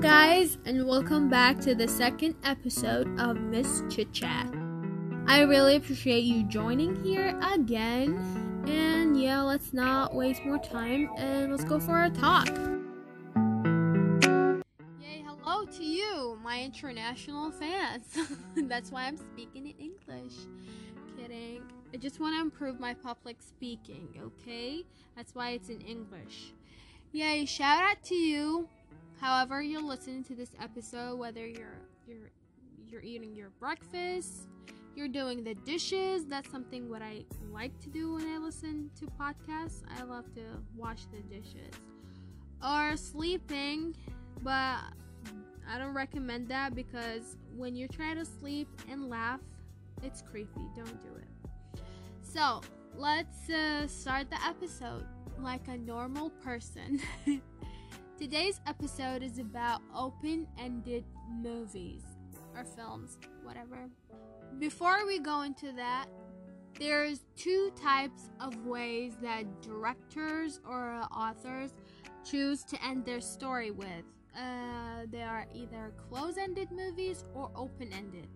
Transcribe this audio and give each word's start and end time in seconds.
guys, 0.00 0.58
and 0.64 0.86
welcome 0.86 1.28
back 1.28 1.58
to 1.58 1.74
the 1.74 1.88
second 1.88 2.36
episode 2.44 3.08
of 3.18 3.36
Miss 3.36 3.82
Chit 3.90 4.12
Chat. 4.12 4.46
I 5.26 5.40
really 5.40 5.74
appreciate 5.74 6.22
you 6.22 6.44
joining 6.44 7.02
here 7.02 7.36
again, 7.42 8.64
and 8.68 9.20
yeah, 9.20 9.42
let's 9.42 9.72
not 9.72 10.14
waste 10.14 10.44
more 10.44 10.60
time 10.60 11.10
and 11.16 11.50
let's 11.50 11.64
go 11.64 11.80
for 11.80 12.04
a 12.04 12.10
talk. 12.10 12.46
Yay, 15.00 15.24
hello 15.26 15.64
to 15.64 15.84
you, 15.84 16.38
my 16.44 16.62
international 16.62 17.50
fans. 17.50 18.16
That's 18.56 18.92
why 18.92 19.08
I'm 19.08 19.16
speaking 19.16 19.66
in 19.66 19.74
English. 19.80 20.34
Kidding. 21.16 21.62
I 21.92 21.96
just 21.96 22.20
want 22.20 22.36
to 22.36 22.40
improve 22.40 22.78
my 22.78 22.94
public 22.94 23.38
speaking, 23.40 24.10
okay? 24.22 24.84
That's 25.16 25.34
why 25.34 25.50
it's 25.50 25.70
in 25.70 25.80
English. 25.80 26.52
Yay, 27.10 27.46
shout 27.46 27.82
out 27.82 28.04
to 28.04 28.14
you 28.14 28.68
However, 29.20 29.60
you're 29.60 29.82
listening 29.82 30.22
to 30.24 30.34
this 30.34 30.50
episode, 30.60 31.18
whether 31.18 31.46
you're 31.46 31.80
you're 32.06 32.30
you're 32.86 33.02
eating 33.02 33.34
your 33.34 33.50
breakfast, 33.58 34.48
you're 34.94 35.08
doing 35.08 35.44
the 35.44 35.54
dishes. 35.54 36.24
That's 36.26 36.50
something 36.50 36.88
what 36.88 37.02
I 37.02 37.24
like 37.52 37.78
to 37.80 37.88
do 37.88 38.14
when 38.14 38.26
I 38.28 38.38
listen 38.38 38.90
to 39.00 39.06
podcasts. 39.06 39.82
I 39.98 40.04
love 40.04 40.32
to 40.34 40.42
wash 40.76 41.06
the 41.12 41.20
dishes. 41.22 41.74
Or 42.64 42.96
sleeping, 42.96 43.96
but 44.42 44.78
I 45.70 45.78
don't 45.78 45.94
recommend 45.94 46.48
that 46.48 46.74
because 46.74 47.36
when 47.56 47.76
you 47.76 47.88
try 47.88 48.14
to 48.14 48.24
sleep 48.24 48.68
and 48.90 49.08
laugh, 49.08 49.40
it's 50.02 50.22
creepy. 50.22 50.62
Don't 50.76 51.02
do 51.02 51.10
it. 51.16 51.80
So, 52.22 52.60
let's 52.96 53.50
uh, 53.50 53.86
start 53.86 54.30
the 54.30 54.44
episode 54.44 55.04
like 55.40 55.66
a 55.68 55.76
normal 55.76 56.30
person. 56.30 57.00
Today's 58.18 58.60
episode 58.66 59.22
is 59.22 59.38
about 59.38 59.80
open 59.94 60.48
ended 60.58 61.04
movies 61.30 62.02
or 62.56 62.64
films, 62.64 63.16
whatever. 63.44 63.88
Before 64.58 65.06
we 65.06 65.20
go 65.20 65.42
into 65.42 65.70
that, 65.74 66.06
there's 66.80 67.20
two 67.36 67.70
types 67.80 68.30
of 68.40 68.66
ways 68.66 69.12
that 69.22 69.62
directors 69.62 70.58
or 70.68 71.00
authors 71.12 71.74
choose 72.28 72.64
to 72.64 72.84
end 72.84 73.04
their 73.04 73.20
story 73.20 73.70
with. 73.70 74.04
Uh, 74.36 75.06
they 75.12 75.22
are 75.22 75.46
either 75.54 75.92
close 76.10 76.38
ended 76.38 76.72
movies 76.72 77.22
or 77.36 77.52
open 77.54 77.92
ended. 77.92 78.26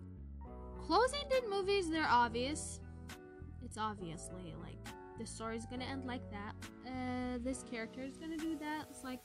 Close 0.79 1.13
ended 1.25 1.51
movies, 1.51 1.91
they're 1.91 2.07
obvious. 2.09 2.79
It's 3.65 3.79
obviously 3.79 4.55
like 4.63 4.79
the 5.19 5.27
story's 5.27 5.67
gonna 5.67 5.87
end 5.87 6.05
like 6.05 6.23
that. 6.31 6.55
Uh, 6.87 7.39
this 7.43 7.65
character 7.69 8.03
is 8.03 8.17
gonna 8.17 8.37
do 8.37 8.57
that. 8.61 8.87
It's 8.89 9.03
like 9.03 9.19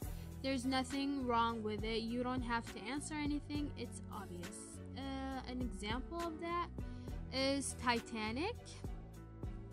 there's 0.48 0.66
nothing 0.66 1.28
wrong 1.28 1.62
with 1.62 1.84
it. 1.84 2.04
You 2.04 2.24
don't 2.24 2.42
have 2.42 2.64
to 2.74 2.80
answer 2.90 3.16
anything. 3.16 3.70
It's 3.78 4.02
obvious. 4.16 4.80
Uh, 4.98 5.02
an 5.52 5.60
example 5.60 6.20
of 6.26 6.40
that 6.40 6.68
is 7.34 7.76
Titanic. 7.84 8.56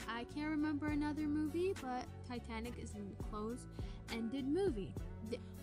I 0.08 0.25
can't 0.34 0.50
remember 0.50 0.89
another 0.89 1.28
movie, 1.28 1.75
but 1.81 2.06
Titanic 2.28 2.72
is 2.83 2.91
a 2.97 3.22
close-ended 3.31 4.48
movie. 4.48 4.92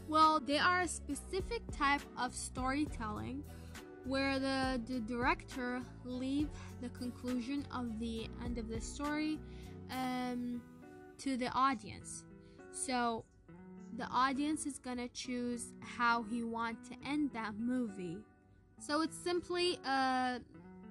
Well, 0.08 0.40
they 0.40 0.60
are 0.60 0.84
a 0.84 0.88
specific 0.88 1.62
type 1.78 2.04
of 2.18 2.34
storytelling 2.34 3.44
where 4.06 4.40
the, 4.40 4.80
the 4.88 5.02
director 5.02 5.82
leave 6.06 6.48
the 6.82 6.88
conclusion 6.88 7.68
of 7.76 8.00
the 8.00 8.30
end 8.46 8.58
of 8.58 8.70
the 8.70 8.80
story 8.80 9.40
um, 9.92 10.62
to 11.18 11.36
the 11.36 11.50
audience. 11.50 12.24
So 12.72 13.26
the 14.02 14.08
audience 14.08 14.66
is 14.66 14.80
gonna 14.80 15.08
choose 15.10 15.74
how 15.80 16.24
he 16.24 16.42
want 16.42 16.76
to 16.84 16.96
end 17.08 17.30
that 17.34 17.54
movie. 17.60 18.18
So 18.80 19.04
it's 19.04 19.16
simply 19.16 19.80
uh, 19.86 20.40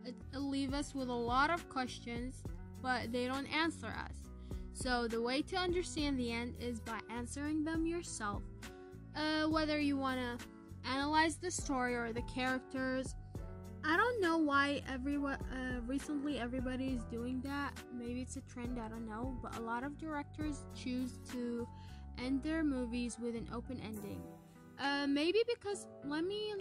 it, 0.04 0.14
leave 0.32 0.72
us 0.72 0.94
with 0.94 1.08
a 1.08 1.12
lot 1.12 1.50
of 1.50 1.68
questions, 1.68 2.44
but 2.80 3.10
they 3.10 3.26
don't 3.26 3.52
answer 3.52 3.88
us. 3.88 4.14
So 4.72 5.08
the 5.08 5.20
way 5.20 5.42
to 5.42 5.56
understand 5.56 6.20
the 6.20 6.30
end 6.30 6.54
is 6.60 6.78
by 6.78 7.00
answering 7.10 7.64
them 7.64 7.84
yourself. 7.84 8.44
Uh, 9.16 9.48
whether 9.48 9.80
you 9.80 9.96
wanna 9.96 10.38
analyze 10.84 11.34
the 11.34 11.50
story 11.50 11.96
or 11.96 12.12
the 12.12 12.22
characters. 12.22 13.16
I 13.84 13.96
don't 13.96 14.20
know 14.20 14.38
why 14.38 14.82
everyone 14.88 15.38
uh, 15.52 15.80
recently 15.84 16.38
everybody 16.38 16.88
is 16.92 17.02
doing 17.10 17.40
that. 17.40 17.72
Maybe 17.92 18.20
it's 18.20 18.36
a 18.36 18.42
trend. 18.42 18.78
I 18.78 18.88
don't 18.88 19.08
know, 19.08 19.36
but 19.42 19.56
a 19.56 19.60
lot 19.62 19.82
of 19.82 19.98
directors 19.98 20.60
choose 20.76 21.18
to 21.32 21.66
end 22.18 22.42
their 22.42 22.62
movies 22.62 23.18
with 23.20 23.34
an 23.34 23.48
open 23.54 23.80
ending. 23.80 24.22
Uh, 24.78 25.06
maybe 25.06 25.38
because 25.46 25.86
let 26.04 26.24
me 26.24 26.54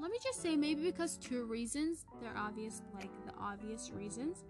let 0.00 0.10
me 0.10 0.18
just 0.22 0.40
say 0.40 0.56
maybe 0.56 0.82
because 0.82 1.16
two 1.16 1.44
reasons. 1.44 2.04
They're 2.20 2.36
obvious, 2.36 2.82
like 2.94 3.10
the 3.26 3.32
obvious 3.40 3.90
reasons. 3.90 4.44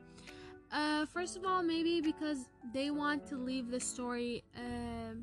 Uh, 0.71 1.07
first 1.07 1.37
of 1.37 1.45
all, 1.45 1.63
maybe 1.63 2.01
because 2.01 2.51
they 2.75 2.91
want 2.91 3.27
to 3.29 3.37
leave 3.37 3.71
the 3.71 3.81
story 3.81 4.45
uh, 4.55 5.15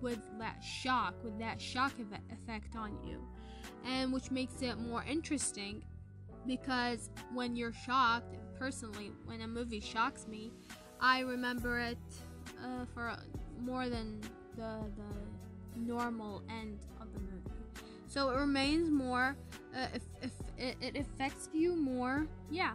with 0.00 0.20
that 0.38 0.62
shock, 0.62 1.14
with 1.22 1.38
that 1.38 1.60
shock 1.60 1.92
effect 2.30 2.74
on 2.74 2.98
you, 3.04 3.22
and 3.84 4.12
which 4.12 4.30
makes 4.30 4.62
it 4.62 4.78
more 4.78 5.04
interesting. 5.08 5.84
Because 6.46 7.10
when 7.32 7.56
you're 7.56 7.72
shocked, 7.72 8.34
personally, 8.58 9.12
when 9.24 9.42
a 9.42 9.46
movie 9.48 9.80
shocks 9.80 10.26
me, 10.26 10.52
I 11.00 11.20
remember 11.20 11.78
it 11.78 11.98
uh, 12.62 12.84
for 12.92 13.16
more 13.64 13.88
than 13.88 14.20
the 14.56 14.84
the 14.96 15.80
normal 15.80 16.42
end 16.48 16.78
of 17.00 17.12
the 17.12 17.20
movie. 17.20 17.50
So 18.06 18.30
it 18.30 18.36
remains 18.38 18.90
more. 18.90 19.36
Uh, 19.76 19.86
if, 19.92 20.02
if 20.22 20.32
it, 20.56 20.76
it 20.80 20.96
affects 20.96 21.48
you 21.52 21.74
more, 21.74 22.28
yeah. 22.50 22.74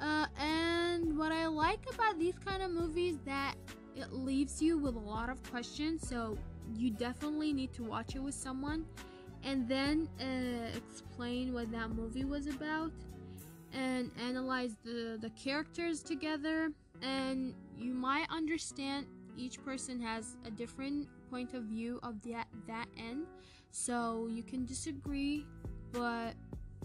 Uh, 0.00 0.26
and 0.38 1.16
what 1.18 1.32
I 1.32 1.46
like 1.46 1.80
about 1.92 2.18
these 2.18 2.38
kind 2.44 2.62
of 2.62 2.70
movies 2.70 3.16
that 3.24 3.54
it 3.96 4.12
leaves 4.12 4.60
you 4.60 4.76
with 4.78 4.94
a 4.94 5.00
lot 5.00 5.30
of 5.30 5.42
questions. 5.50 6.06
So 6.06 6.36
you 6.76 6.90
definitely 6.90 7.52
need 7.52 7.72
to 7.74 7.82
watch 7.82 8.14
it 8.14 8.22
with 8.22 8.34
someone, 8.34 8.84
and 9.42 9.66
then 9.66 10.08
uh, 10.20 10.76
explain 10.76 11.54
what 11.54 11.72
that 11.72 11.90
movie 11.90 12.24
was 12.24 12.46
about, 12.46 12.92
and 13.72 14.10
analyze 14.22 14.76
the 14.84 15.18
the 15.20 15.30
characters 15.30 16.02
together, 16.02 16.70
and 17.00 17.54
you 17.78 17.94
might 17.94 18.26
understand 18.30 19.06
each 19.38 19.64
person 19.64 20.00
has 20.00 20.36
a 20.44 20.50
different 20.50 21.08
point 21.30 21.54
of 21.54 21.64
view 21.64 22.00
of 22.02 22.20
that 22.22 22.48
that 22.66 22.86
end. 22.96 23.26
So 23.70 24.28
you 24.30 24.42
can 24.42 24.64
disagree 24.64 25.46
but 25.92 26.34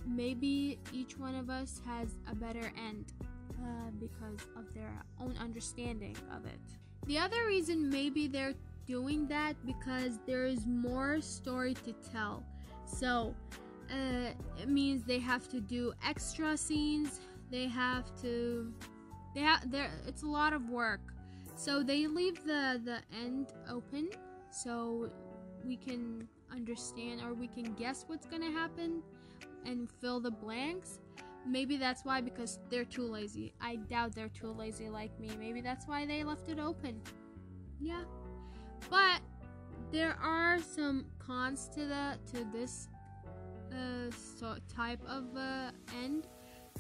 maybe 0.06 0.80
each 0.92 1.18
one 1.18 1.36
of 1.36 1.50
us 1.50 1.82
has 1.86 2.10
a 2.30 2.36
better 2.36 2.72
end 2.78 3.14
uh, 3.62 3.90
because 4.00 4.40
of 4.56 4.74
their 4.74 4.92
own 5.20 5.36
understanding 5.40 6.16
of 6.36 6.46
it. 6.46 6.60
The 7.06 7.18
other 7.18 7.46
reason 7.46 7.90
maybe 7.90 8.28
they're 8.28 8.54
doing 8.86 9.28
that 9.28 9.56
because 9.66 10.20
there 10.26 10.46
is 10.46 10.66
more 10.66 11.22
story 11.22 11.74
to 11.86 11.94
tell. 12.12 12.44
So 12.86 13.36
uh, 13.92 14.32
it 14.62 14.70
means 14.70 15.04
they 15.04 15.20
have 15.20 15.48
to 15.50 15.60
do 15.60 15.94
extra 16.06 16.58
scenes. 16.58 17.20
They 17.50 17.68
have 17.68 18.06
to 18.22 18.74
they 19.36 19.42
have 19.42 19.70
there 19.70 19.92
it's 20.08 20.24
a 20.24 20.28
lot 20.28 20.54
of 20.54 20.70
work 20.70 21.13
so 21.56 21.84
they 21.84 22.08
leave 22.08 22.44
the 22.44 22.82
the 22.84 23.00
end 23.16 23.54
open 23.70 24.10
so 24.52 25.10
we 25.66 25.78
can 25.78 26.28
understand 26.52 27.22
or 27.22 27.34
we 27.34 27.48
can 27.48 27.74
guess 27.74 28.06
what's 28.08 28.26
gonna 28.26 28.52
happen 28.52 29.02
and 29.66 29.90
fill 30.02 30.20
the 30.20 30.32
blanks. 30.32 31.00
Maybe 31.46 31.78
that's 31.78 32.06
why 32.06 32.22
because 32.22 32.60
they're 32.70 32.86
too 32.86 33.04
lazy. 33.06 33.54
I 33.60 33.76
doubt 33.76 34.16
they're 34.16 34.30
too 34.30 34.52
lazy 34.52 34.90
like 34.90 35.18
me. 35.20 35.30
Maybe 35.40 35.62
that's 35.62 35.88
why 35.88 36.06
they 36.06 36.24
left 36.24 36.48
it 36.50 36.60
open. 36.60 37.02
Yeah. 37.82 38.04
But 38.90 39.22
there 39.92 40.18
are 40.22 40.60
some 40.60 41.06
cons 41.20 41.70
to 41.76 41.86
the 41.86 42.18
to 42.32 42.46
this 42.54 42.88
uh, 43.72 44.12
so 44.12 44.56
type 44.74 45.02
of 45.08 45.36
uh, 45.36 45.72
end 46.04 46.28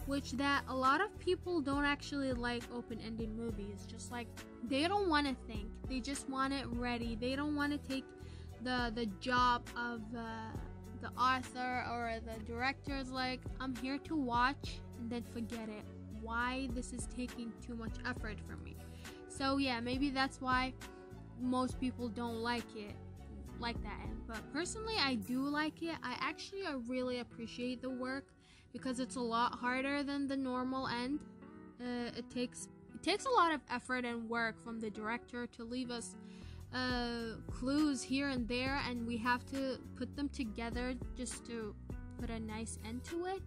which 0.05 0.31
that 0.33 0.63
a 0.67 0.75
lot 0.75 1.01
of 1.01 1.17
people 1.19 1.61
don't 1.61 1.85
actually 1.85 2.33
like 2.33 2.63
open-ended 2.73 3.29
movies. 3.35 3.85
Just 3.87 4.11
like 4.11 4.27
they 4.67 4.87
don't 4.87 5.09
want 5.09 5.27
to 5.27 5.35
think. 5.47 5.67
They 5.89 5.99
just 5.99 6.29
want 6.29 6.53
it 6.53 6.65
ready. 6.71 7.15
They 7.19 7.35
don't 7.35 7.55
want 7.55 7.71
to 7.71 7.77
take 7.77 8.05
the 8.63 8.91
the 8.95 9.05
job 9.19 9.63
of 9.77 10.01
uh, 10.15 10.21
the 11.01 11.09
author 11.19 11.85
or 11.91 12.13
the 12.25 12.39
director's 12.45 13.11
like 13.11 13.41
i'm 13.59 13.75
here 13.77 13.97
to 13.97 14.15
watch 14.15 14.79
and 14.99 15.09
then 15.09 15.23
forget 15.33 15.67
it. 15.69 15.83
Why 16.21 16.69
this 16.73 16.93
is 16.93 17.07
taking 17.13 17.51
too 17.65 17.75
much 17.75 17.95
effort 18.05 18.39
from 18.47 18.63
me. 18.63 18.77
So 19.27 19.57
yeah 19.57 19.79
maybe 19.79 20.09
that's 20.09 20.39
why 20.39 20.73
most 21.41 21.79
people 21.79 22.07
don't 22.07 22.41
like 22.41 22.75
it 22.75 22.95
like 23.59 23.81
that 23.83 24.07
but 24.27 24.39
personally 24.53 24.95
i 24.99 25.15
do 25.15 25.41
like 25.41 25.81
it. 25.83 25.95
I 26.03 26.15
actually 26.19 26.65
i 26.65 26.75
really 26.87 27.19
appreciate 27.19 27.81
the 27.81 27.89
work 27.89 28.27
because 28.73 28.99
it's 28.99 29.15
a 29.15 29.21
lot 29.21 29.55
harder 29.55 30.03
than 30.03 30.27
the 30.27 30.35
normal 30.35 30.87
end. 30.87 31.19
Uh, 31.79 32.11
it 32.17 32.29
takes 32.29 32.67
it 32.93 33.03
takes 33.03 33.25
a 33.25 33.29
lot 33.29 33.53
of 33.53 33.61
effort 33.69 34.03
and 34.03 34.29
work 34.29 34.61
from 34.63 34.79
the 34.79 34.89
director 34.89 35.47
to 35.47 35.63
leave 35.63 35.91
us 35.91 36.15
uh, 36.73 37.37
clues 37.51 38.01
here 38.01 38.29
and 38.29 38.47
there, 38.47 38.81
and 38.89 39.05
we 39.05 39.15
have 39.17 39.45
to 39.45 39.77
put 39.95 40.15
them 40.15 40.27
together 40.29 40.95
just 41.15 41.45
to 41.45 41.75
put 42.19 42.29
a 42.29 42.39
nice 42.39 42.79
end 42.87 43.03
to 43.03 43.25
it. 43.27 43.41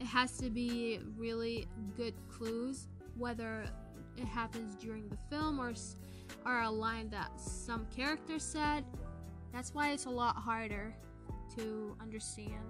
It 0.00 0.06
has 0.06 0.38
to 0.38 0.50
be 0.50 1.00
really 1.16 1.66
good 1.96 2.14
clues, 2.28 2.88
whether 3.16 3.64
it 4.16 4.26
happens 4.26 4.74
during 4.76 5.08
the 5.08 5.18
film 5.30 5.60
or 5.60 5.72
or 6.44 6.60
a 6.62 6.70
line 6.70 7.08
that 7.10 7.30
some 7.38 7.86
character 7.94 8.38
said. 8.38 8.84
That's 9.52 9.72
why 9.74 9.92
it's 9.92 10.06
a 10.06 10.10
lot 10.10 10.36
harder 10.36 10.94
to 11.56 11.96
understand. 12.00 12.64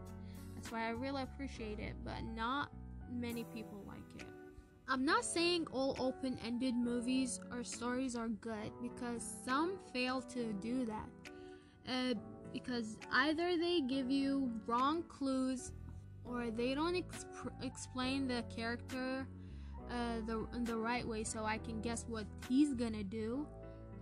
Why 0.71 0.87
I 0.87 0.91
really 0.91 1.23
appreciate 1.23 1.79
it, 1.79 1.95
but 2.05 2.23
not 2.35 2.71
many 3.11 3.45
people 3.45 3.83
like 3.87 3.99
it. 4.19 4.27
I'm 4.89 5.05
not 5.05 5.25
saying 5.25 5.67
all 5.71 5.97
open 5.99 6.39
ended 6.45 6.75
movies 6.75 7.41
or 7.53 7.63
stories 7.63 8.17
are 8.17 8.29
good 8.29 8.73
because 8.83 9.23
some 9.45 9.79
fail 9.93 10.23
to 10.23 10.53
do 10.55 10.87
that. 10.87 11.09
Uh, 11.87 12.15
because 12.53 12.97
either 13.13 13.57
they 13.59 13.83
give 13.83 14.11
you 14.11 14.51
wrong 14.67 15.03
clues 15.05 15.73
or 16.25 16.51
they 16.51 16.75
don't 16.75 16.95
exp- 16.95 17.53
explain 17.63 18.27
the 18.27 18.43
character 18.55 19.27
uh, 19.91 20.21
the, 20.27 20.47
the 20.65 20.77
right 20.77 21.07
way 21.07 21.25
so 21.25 21.45
I 21.45 21.59
can 21.59 21.81
guess 21.81 22.05
what 22.09 22.25
he's 22.49 22.75
gonna 22.75 23.05
do. 23.05 23.47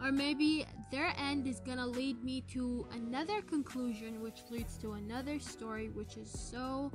Or 0.01 0.13
maybe 0.13 0.67
their 0.91 1.13
end 1.19 1.47
is 1.47 1.61
gonna 1.61 1.87
lead 1.87 2.23
me 2.23 2.43
to 2.53 2.87
another 2.93 3.43
conclusion, 3.43 4.21
which 4.21 4.43
leads 4.51 4.77
to 4.79 4.93
another 4.93 5.41
story, 5.41 5.89
which 5.89 6.17
is 6.17 6.31
so 6.31 6.93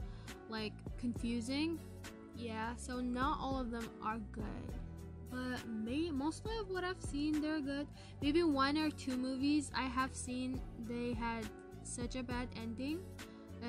like 0.50 0.74
confusing. 0.98 1.80
Yeah, 2.36 2.76
so 2.76 3.00
not 3.02 3.40
all 3.42 3.60
of 3.60 3.72
them 3.72 3.90
are 4.04 4.20
good, 4.32 4.44
but 5.30 5.68
may 5.68 6.12
mostly 6.12 6.58
of 6.58 6.70
what 6.70 6.84
I've 6.84 7.02
seen, 7.02 7.42
they're 7.42 7.60
good. 7.60 7.88
Maybe 8.22 8.44
one 8.44 8.78
or 8.78 8.90
two 8.90 9.18
movies 9.18 9.72
I 9.76 9.84
have 9.84 10.16
seen, 10.16 10.62
they 10.88 11.14
had 11.14 11.48
such 11.84 12.16
a 12.16 12.24
bad 12.24 12.48
ending. 12.56 13.00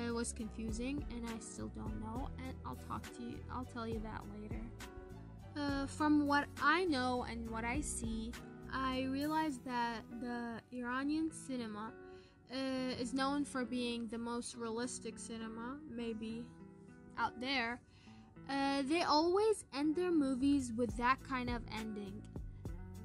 It 0.07 0.11
was 0.11 0.33
confusing, 0.33 1.05
and 1.11 1.23
I 1.29 1.37
still 1.39 1.67
don't 1.75 1.99
know. 2.01 2.29
And 2.39 2.55
I'll 2.65 2.79
talk 2.87 3.03
to 3.17 3.23
you. 3.23 3.37
I'll 3.51 3.65
tell 3.65 3.87
you 3.87 4.01
that 4.03 4.23
later. 4.41 4.61
Uh, 5.55 5.85
from 5.85 6.25
what 6.25 6.47
I 6.61 6.85
know 6.85 7.25
and 7.29 7.47
what 7.49 7.63
I 7.63 7.81
see, 7.81 8.31
I 8.73 9.03
realized 9.03 9.63
that 9.65 10.01
the 10.19 10.59
Iranian 10.75 11.31
cinema 11.31 11.91
uh, 12.51 12.55
is 12.99 13.13
known 13.13 13.45
for 13.45 13.65
being 13.65 14.07
the 14.07 14.17
most 14.17 14.55
realistic 14.55 15.19
cinema, 15.19 15.77
maybe 15.89 16.43
out 17.17 17.39
there. 17.39 17.79
Uh, 18.49 18.81
they 18.83 19.03
always 19.03 19.63
end 19.73 19.95
their 19.95 20.11
movies 20.11 20.73
with 20.75 20.95
that 20.97 21.17
kind 21.23 21.49
of 21.49 21.61
ending. 21.79 22.21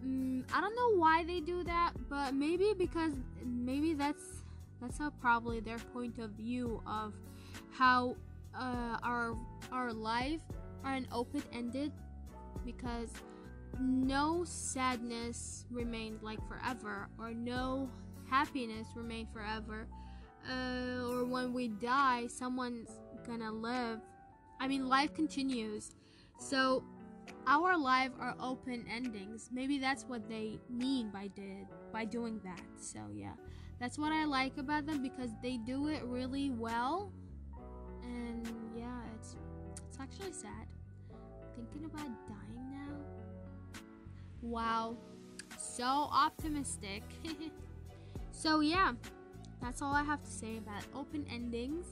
Mm, 0.04 0.44
I 0.52 0.60
don't 0.60 0.74
know 0.74 0.98
why 0.98 1.24
they 1.24 1.40
do 1.40 1.62
that, 1.64 1.92
but 2.08 2.34
maybe 2.34 2.72
because 2.76 3.12
maybe 3.44 3.94
that's 3.94 4.42
that's 4.80 4.98
how 4.98 5.10
probably 5.20 5.60
their 5.60 5.78
point 5.92 6.18
of 6.18 6.30
view 6.30 6.82
of 6.86 7.12
how 7.70 8.16
uh, 8.54 8.98
our 9.02 9.36
our 9.70 9.92
life 9.92 10.40
are 10.84 10.94
an 10.94 11.06
open 11.12 11.42
ended 11.52 11.92
because 12.64 13.10
no 13.80 14.44
sadness 14.44 15.66
remained 15.70 16.22
like 16.22 16.38
forever, 16.48 17.08
or 17.18 17.32
no 17.32 17.90
happiness 18.28 18.88
remained 18.94 19.28
forever. 19.32 19.86
Uh, 20.48 21.08
or 21.08 21.24
when 21.24 21.52
we 21.52 21.68
die, 21.68 22.26
someone's 22.28 22.90
gonna 23.26 23.52
live. 23.52 24.00
I 24.60 24.68
mean, 24.68 24.88
life 24.88 25.14
continues. 25.14 25.90
So, 26.38 26.84
our 27.46 27.76
lives 27.76 28.14
are 28.20 28.34
open 28.40 28.84
endings. 28.90 29.50
Maybe 29.52 29.78
that's 29.78 30.04
what 30.04 30.28
they 30.28 30.58
mean 30.68 31.10
by 31.10 31.28
did 31.28 31.66
by 31.92 32.04
doing 32.04 32.40
that. 32.44 32.62
So 32.80 33.00
yeah, 33.14 33.32
that's 33.80 33.98
what 33.98 34.12
I 34.12 34.24
like 34.24 34.56
about 34.58 34.86
them 34.86 35.02
because 35.02 35.30
they 35.42 35.56
do 35.56 35.88
it 35.88 36.02
really 36.04 36.50
well. 36.50 37.12
And 38.02 38.46
yeah, 38.76 39.00
it's 39.16 39.36
it's 39.88 39.98
actually 39.98 40.32
sad 40.32 40.66
thinking 41.54 41.84
about 41.84 42.08
dying. 42.28 42.47
Wow, 44.42 44.96
so 45.58 45.84
optimistic. 45.84 47.02
so, 48.30 48.60
yeah, 48.60 48.92
that's 49.60 49.82
all 49.82 49.92
I 49.92 50.02
have 50.02 50.22
to 50.22 50.30
say 50.30 50.58
about 50.58 50.82
open 50.94 51.26
endings. 51.30 51.86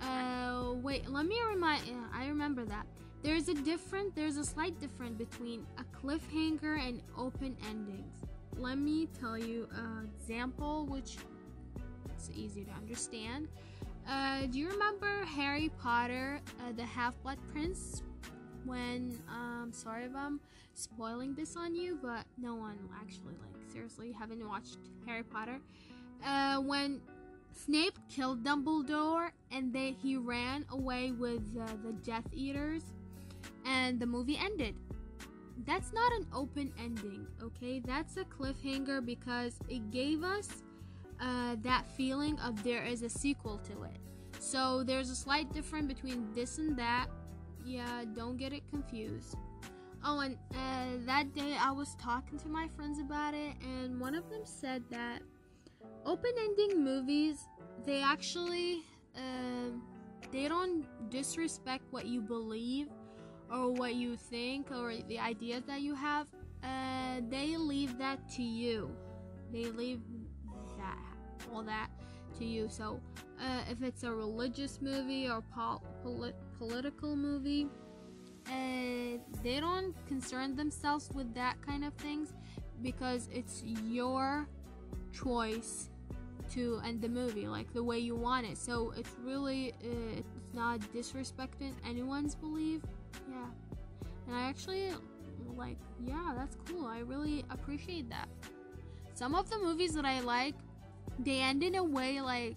Uh, 0.00 0.72
wait, 0.82 1.08
let 1.08 1.26
me 1.26 1.40
remind. 1.48 1.82
I 2.14 2.26
remember 2.26 2.64
that. 2.64 2.86
There's 3.22 3.48
a 3.48 3.54
different, 3.54 4.14
there's 4.14 4.36
a 4.36 4.44
slight 4.44 4.78
difference 4.80 5.16
between 5.16 5.66
a 5.78 5.84
cliffhanger 5.96 6.78
and 6.78 7.00
open 7.16 7.56
endings. 7.68 8.16
Let 8.56 8.78
me 8.78 9.08
tell 9.18 9.38
you 9.38 9.66
an 9.74 10.10
example 10.20 10.86
which 10.86 11.16
is 12.18 12.30
easy 12.34 12.64
to 12.64 12.70
understand. 12.72 13.48
Uh, 14.08 14.42
do 14.46 14.58
you 14.58 14.68
remember 14.68 15.24
Harry 15.24 15.70
Potter, 15.80 16.40
uh, 16.60 16.72
the 16.76 16.84
Half 16.84 17.14
Blood 17.22 17.38
Prince? 17.50 18.02
When, 18.64 19.18
um, 19.28 19.70
sorry 19.72 20.04
if 20.04 20.16
I'm 20.16 20.40
spoiling 20.74 21.34
this 21.34 21.56
on 21.56 21.74
you, 21.74 21.98
but 22.02 22.24
no 22.38 22.54
one 22.54 22.78
actually, 23.00 23.34
like, 23.34 23.72
seriously 23.72 24.12
haven't 24.12 24.46
watched 24.46 24.78
Harry 25.06 25.22
Potter. 25.22 25.58
Uh, 26.24 26.60
when 26.60 27.00
Snape 27.52 27.98
killed 28.08 28.42
Dumbledore 28.42 29.30
and 29.52 29.72
they 29.72 29.94
he 30.02 30.16
ran 30.16 30.64
away 30.70 31.12
with 31.12 31.42
uh, 31.60 31.66
the 31.84 31.92
Death 31.92 32.26
Eaters, 32.32 32.82
and 33.64 34.00
the 34.00 34.06
movie 34.06 34.38
ended. 34.38 34.74
That's 35.66 35.92
not 35.92 36.12
an 36.12 36.26
open 36.34 36.72
ending, 36.78 37.26
okay? 37.42 37.78
That's 37.78 38.16
a 38.16 38.24
cliffhanger 38.24 39.04
because 39.04 39.54
it 39.68 39.90
gave 39.90 40.24
us 40.24 40.48
uh, 41.20 41.56
that 41.62 41.90
feeling 41.96 42.38
of 42.40 42.62
there 42.64 42.84
is 42.84 43.02
a 43.02 43.08
sequel 43.08 43.58
to 43.58 43.84
it. 43.84 43.96
So 44.40 44.82
there's 44.82 45.10
a 45.10 45.14
slight 45.14 45.52
difference 45.52 45.86
between 45.86 46.28
this 46.34 46.58
and 46.58 46.76
that. 46.76 47.06
Yeah, 47.64 48.04
don't 48.14 48.36
get 48.36 48.52
it 48.52 48.62
confused. 48.70 49.36
Oh, 50.04 50.20
and 50.20 50.36
uh, 50.54 51.04
that 51.06 51.34
day 51.34 51.56
I 51.58 51.70
was 51.70 51.96
talking 52.00 52.38
to 52.40 52.48
my 52.48 52.68
friends 52.76 52.98
about 52.98 53.32
it, 53.34 53.54
and 53.62 53.98
one 53.98 54.14
of 54.14 54.28
them 54.28 54.42
said 54.44 54.82
that 54.90 55.22
open 56.04 56.30
ending 56.38 56.84
movies 56.84 57.48
they 57.86 58.02
actually 58.02 58.82
uh, 59.16 59.70
they 60.32 60.48
don't 60.48 60.84
disrespect 61.10 61.84
what 61.90 62.06
you 62.06 62.20
believe 62.20 62.88
or 63.50 63.70
what 63.72 63.94
you 63.94 64.16
think 64.16 64.70
or 64.70 64.94
the 65.08 65.18
ideas 65.18 65.62
that 65.66 65.80
you 65.80 65.94
have. 65.94 66.26
Uh, 66.62 67.20
they 67.30 67.56
leave 67.56 67.98
that 67.98 68.28
to 68.30 68.42
you. 68.42 68.90
They 69.52 69.66
leave 69.66 70.00
that 70.78 70.98
all 71.52 71.62
that 71.62 71.88
to 72.38 72.44
you. 72.44 72.68
So 72.68 73.00
uh, 73.40 73.60
if 73.70 73.82
it's 73.82 74.02
a 74.02 74.12
religious 74.12 74.80
movie 74.82 75.28
or 75.28 75.42
pol- 75.54 75.82
political 76.58 77.16
movie, 77.16 77.68
uh, 78.46 79.18
they 79.42 79.60
don't 79.60 79.94
concern 80.06 80.56
themselves 80.56 81.08
with 81.14 81.34
that 81.34 81.60
kind 81.62 81.84
of 81.84 81.94
things 81.94 82.32
because 82.82 83.28
it's 83.32 83.62
your 83.64 84.46
choice 85.12 85.90
to 86.52 86.80
end 86.84 87.00
the 87.00 87.08
movie 87.08 87.48
like 87.48 87.72
the 87.72 87.82
way 87.82 87.98
you 87.98 88.14
want 88.14 88.46
it. 88.46 88.58
So 88.58 88.92
it's 88.96 89.10
really 89.22 89.72
uh, 89.82 90.18
it's 90.18 90.54
not 90.54 90.80
disrespecting 90.94 91.72
anyone's 91.88 92.34
belief. 92.34 92.82
Yeah, 93.30 93.46
and 94.26 94.36
I 94.36 94.42
actually 94.42 94.90
like 95.56 95.78
yeah 96.04 96.32
that's 96.36 96.56
cool. 96.66 96.86
I 96.86 97.00
really 97.00 97.44
appreciate 97.50 98.10
that. 98.10 98.28
Some 99.14 99.34
of 99.34 99.48
the 99.48 99.58
movies 99.58 99.94
that 99.94 100.04
I 100.04 100.20
like, 100.20 100.54
they 101.18 101.40
end 101.40 101.62
in 101.62 101.76
a 101.76 101.84
way 101.84 102.20
like 102.20 102.56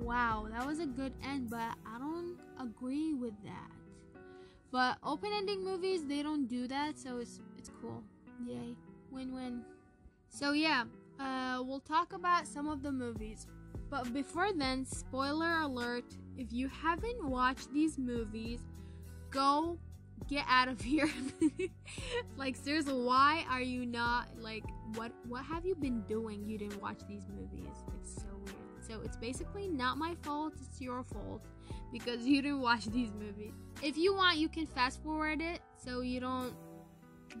wow 0.00 0.46
that 0.50 0.66
was 0.66 0.80
a 0.80 0.86
good 0.86 1.12
end, 1.24 1.50
but 1.50 1.74
I 1.86 1.98
don't 1.98 2.31
agree 2.62 3.14
with 3.14 3.34
that. 3.44 3.70
But 4.70 4.96
open 5.02 5.30
ending 5.34 5.64
movies, 5.64 6.06
they 6.06 6.22
don't 6.22 6.46
do 6.46 6.66
that, 6.68 6.98
so 6.98 7.18
it's 7.18 7.40
it's 7.58 7.70
cool. 7.80 8.02
Yay. 8.46 8.74
Win 9.10 9.34
win. 9.34 9.62
So 10.28 10.52
yeah, 10.52 10.84
uh, 11.20 11.62
we'll 11.62 11.80
talk 11.80 12.14
about 12.14 12.46
some 12.46 12.68
of 12.68 12.82
the 12.82 12.90
movies. 12.90 13.46
But 13.90 14.14
before 14.14 14.48
then, 14.54 14.86
spoiler 14.86 15.58
alert, 15.60 16.04
if 16.38 16.50
you 16.50 16.68
haven't 16.68 17.22
watched 17.22 17.70
these 17.74 17.98
movies, 17.98 18.60
go 19.30 19.78
get 20.28 20.46
out 20.48 20.68
of 20.68 20.80
here. 20.92 21.10
like 22.38 22.56
seriously, 22.56 22.94
why 22.94 23.44
are 23.50 23.60
you 23.60 23.84
not 23.84 24.28
like 24.40 24.64
what 24.94 25.12
what 25.28 25.44
have 25.44 25.66
you 25.66 25.74
been 25.74 26.00
doing 26.02 26.46
you 26.46 26.56
didn't 26.56 26.80
watch 26.80 27.00
these 27.06 27.24
movies? 27.28 27.74
It's 28.00 28.14
so 28.14 28.28
weird. 28.46 28.61
So 28.92 29.00
it's 29.02 29.16
basically 29.16 29.68
not 29.68 29.96
my 29.96 30.14
fault, 30.20 30.52
it's 30.60 30.78
your 30.78 31.02
fault 31.02 31.40
because 31.90 32.26
you 32.26 32.42
didn't 32.42 32.60
watch 32.60 32.84
these 32.86 33.10
movies. 33.14 33.54
If 33.82 33.96
you 33.96 34.14
want, 34.14 34.36
you 34.36 34.50
can 34.50 34.66
fast 34.66 35.02
forward 35.02 35.40
it 35.40 35.60
so 35.82 36.02
you 36.02 36.20
don't 36.20 36.52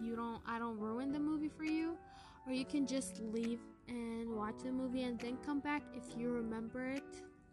you 0.02 0.16
don't 0.16 0.40
I 0.46 0.58
don't 0.58 0.78
ruin 0.78 1.12
the 1.12 1.18
movie 1.18 1.50
for 1.54 1.64
you 1.64 1.98
or 2.46 2.54
you 2.54 2.64
can 2.64 2.86
just 2.86 3.20
leave 3.20 3.60
and 3.86 4.34
watch 4.34 4.62
the 4.64 4.72
movie 4.72 5.02
and 5.02 5.18
then 5.18 5.36
come 5.44 5.60
back 5.60 5.82
if 5.94 6.16
you 6.18 6.30
remember 6.30 6.88
it. 6.88 7.02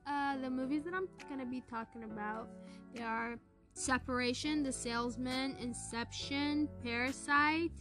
Uh, 0.08 0.38
the 0.38 0.50
movies 0.50 0.84
that 0.84 0.94
I'm 0.94 1.10
gonna 1.30 1.46
be 1.46 1.62
talking 1.70 2.06
about 2.06 2.48
they 2.96 3.04
are 3.04 3.38
Separation, 3.74 4.64
The 4.64 4.72
Salesman, 4.72 5.58
Inception, 5.60 6.70
Parasite, 6.82 7.72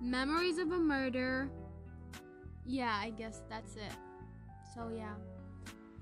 Memories 0.00 0.56
of 0.56 0.72
a 0.72 0.78
Murder, 0.78 1.50
yeah, 2.64 2.98
I 3.00 3.10
guess 3.10 3.42
that's 3.50 3.76
it. 3.76 3.92
So 4.74 4.90
yeah. 4.94 5.14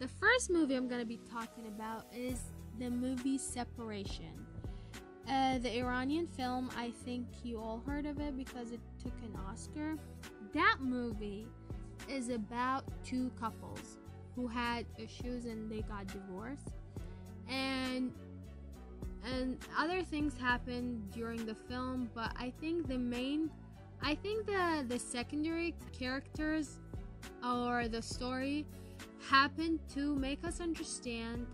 The 0.01 0.09
first 0.09 0.49
movie 0.49 0.77
I'm 0.77 0.89
gonna 0.89 1.05
be 1.05 1.21
talking 1.31 1.67
about 1.67 2.07
is 2.17 2.41
the 2.79 2.89
movie 2.89 3.37
Separation. 3.37 4.47
Uh, 5.29 5.59
the 5.59 5.77
Iranian 5.77 6.27
film, 6.27 6.71
I 6.75 6.91
think 7.05 7.27
you 7.45 7.59
all 7.59 7.83
heard 7.87 8.07
of 8.07 8.19
it 8.19 8.35
because 8.35 8.73
it 8.73 8.81
took 8.99 9.13
an 9.23 9.39
Oscar. 9.47 9.97
That 10.55 10.79
movie 10.81 11.47
is 12.09 12.31
about 12.31 12.85
two 13.05 13.31
couples 13.39 13.99
who 14.35 14.49
had 14.49 14.87
issues 14.97 15.45
and 15.45 15.71
they 15.71 15.83
got 15.83 16.07
divorced. 16.07 16.73
And 17.47 18.11
and 19.23 19.59
other 19.77 20.03
things 20.03 20.35
happened 20.35 21.11
during 21.13 21.45
the 21.45 21.55
film, 21.55 22.09
but 22.15 22.33
I 22.39 22.55
think 22.59 22.89
the 22.89 22.97
main 22.97 23.51
I 24.01 24.15
think 24.15 24.47
the 24.47 24.83
the 24.89 24.99
secondary 24.99 25.75
characters 25.93 26.79
or 27.45 27.87
the 27.87 28.01
story 28.01 28.65
happened 29.29 29.81
to 29.95 30.15
make 30.17 30.45
us 30.45 30.61
understand 30.61 31.47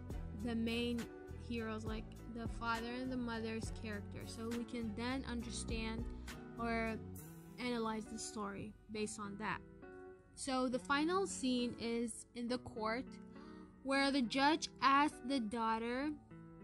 the 0.44 0.54
main 0.54 1.00
heroes 1.48 1.84
like 1.84 2.04
the 2.34 2.48
father 2.60 2.90
and 3.00 3.10
the 3.10 3.16
mother's 3.16 3.72
character. 3.82 4.20
So 4.26 4.48
we 4.48 4.64
can 4.64 4.92
then 4.96 5.24
understand 5.30 6.04
or 6.58 6.94
analyze 7.58 8.04
the 8.04 8.18
story 8.18 8.72
based 8.92 9.18
on 9.18 9.36
that. 9.38 9.58
So 10.34 10.68
the 10.68 10.78
final 10.78 11.26
scene 11.26 11.74
is 11.80 12.26
in 12.34 12.48
the 12.48 12.58
court 12.58 13.04
where 13.84 14.10
the 14.10 14.22
judge 14.22 14.68
asks 14.82 15.18
the 15.26 15.40
daughter 15.40 16.10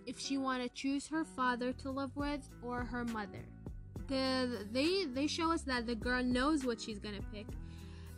if 0.07 0.19
she 0.19 0.37
want 0.37 0.63
to 0.63 0.69
choose 0.69 1.07
her 1.09 1.25
father 1.25 1.73
to 1.73 1.91
live 1.91 2.15
with 2.17 2.49
or 2.63 2.85
her 2.85 3.05
mother. 3.05 3.45
The 4.09 4.67
they 4.73 5.07
they 5.07 5.27
show 5.27 5.53
us 5.53 5.63
that 5.63 5.87
the 5.87 5.95
girl 5.95 6.23
knows 6.23 6.65
what 6.65 6.81
she's 6.81 6.99
gonna 6.99 7.23
pick 7.33 7.47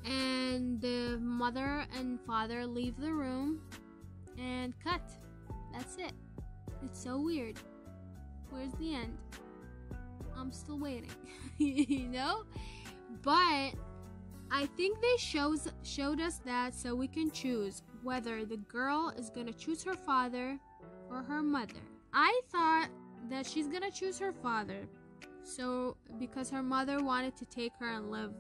and 0.05 0.81
the 0.81 1.19
mother 1.21 1.87
and 1.97 2.21
father 2.27 2.67
leave 2.67 2.97
the 2.99 3.13
room 3.13 3.61
and 4.39 4.75
cut. 4.83 5.03
That's 5.73 5.97
it. 5.97 6.13
It's 6.85 7.03
so 7.03 7.21
weird. 7.21 7.59
Where's 8.51 8.73
the 8.75 8.95
end? 8.95 9.17
I'm 10.37 10.53
still 10.53 10.79
waiting 10.79 11.11
you 11.59 12.09
know? 12.09 12.45
But 13.23 13.75
i 14.51 14.67
think 14.77 15.01
they 15.01 15.17
shows 15.17 15.67
showed 15.83 16.21
us 16.21 16.39
that 16.45 16.75
so 16.75 16.95
we 16.95 17.09
can 17.09 17.31
choose 17.31 17.83
whether 18.03 18.45
the 18.45 18.59
girl 18.59 19.13
is 19.17 19.31
gonna 19.31 19.53
choose 19.53 19.83
her 19.83 19.95
father 19.95 20.59
or 21.11 21.23
her 21.23 21.43
mother. 21.43 21.81
I 22.13 22.41
thought 22.51 22.89
that 23.31 23.47
she's 23.47 23.69
gonna 23.69 23.91
choose 23.91 24.19
her 24.19 24.33
father. 24.33 24.87
So, 25.43 25.97
because 26.19 26.49
her 26.51 26.63
mother 26.63 27.03
wanted 27.03 27.37
to 27.37 27.45
take 27.45 27.73
her 27.79 27.91
and 27.91 28.11
live 28.11 28.33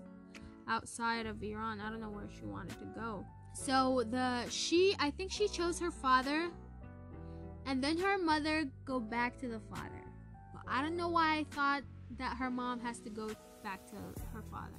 outside 0.68 1.26
of 1.26 1.42
Iran, 1.42 1.80
I 1.80 1.90
don't 1.90 2.00
know 2.00 2.10
where 2.10 2.28
she 2.36 2.44
wanted 2.44 2.78
to 2.78 2.86
go. 2.94 3.24
So, 3.54 4.04
the 4.10 4.44
she, 4.50 4.96
I 4.98 5.10
think 5.10 5.30
she 5.30 5.48
chose 5.48 5.78
her 5.78 5.90
father, 5.90 6.48
and 7.66 7.82
then 7.82 7.98
her 7.98 8.18
mother 8.18 8.64
go 8.84 8.98
back 8.98 9.38
to 9.38 9.48
the 9.48 9.60
father. 9.60 10.04
But 10.52 10.62
I 10.66 10.82
don't 10.82 10.96
know 10.96 11.08
why 11.08 11.38
I 11.38 11.44
thought 11.54 11.82
that 12.18 12.36
her 12.36 12.50
mom 12.50 12.80
has 12.80 12.98
to 13.00 13.10
go 13.10 13.30
back 13.62 13.86
to 13.90 13.96
her 14.32 14.42
father. 14.50 14.74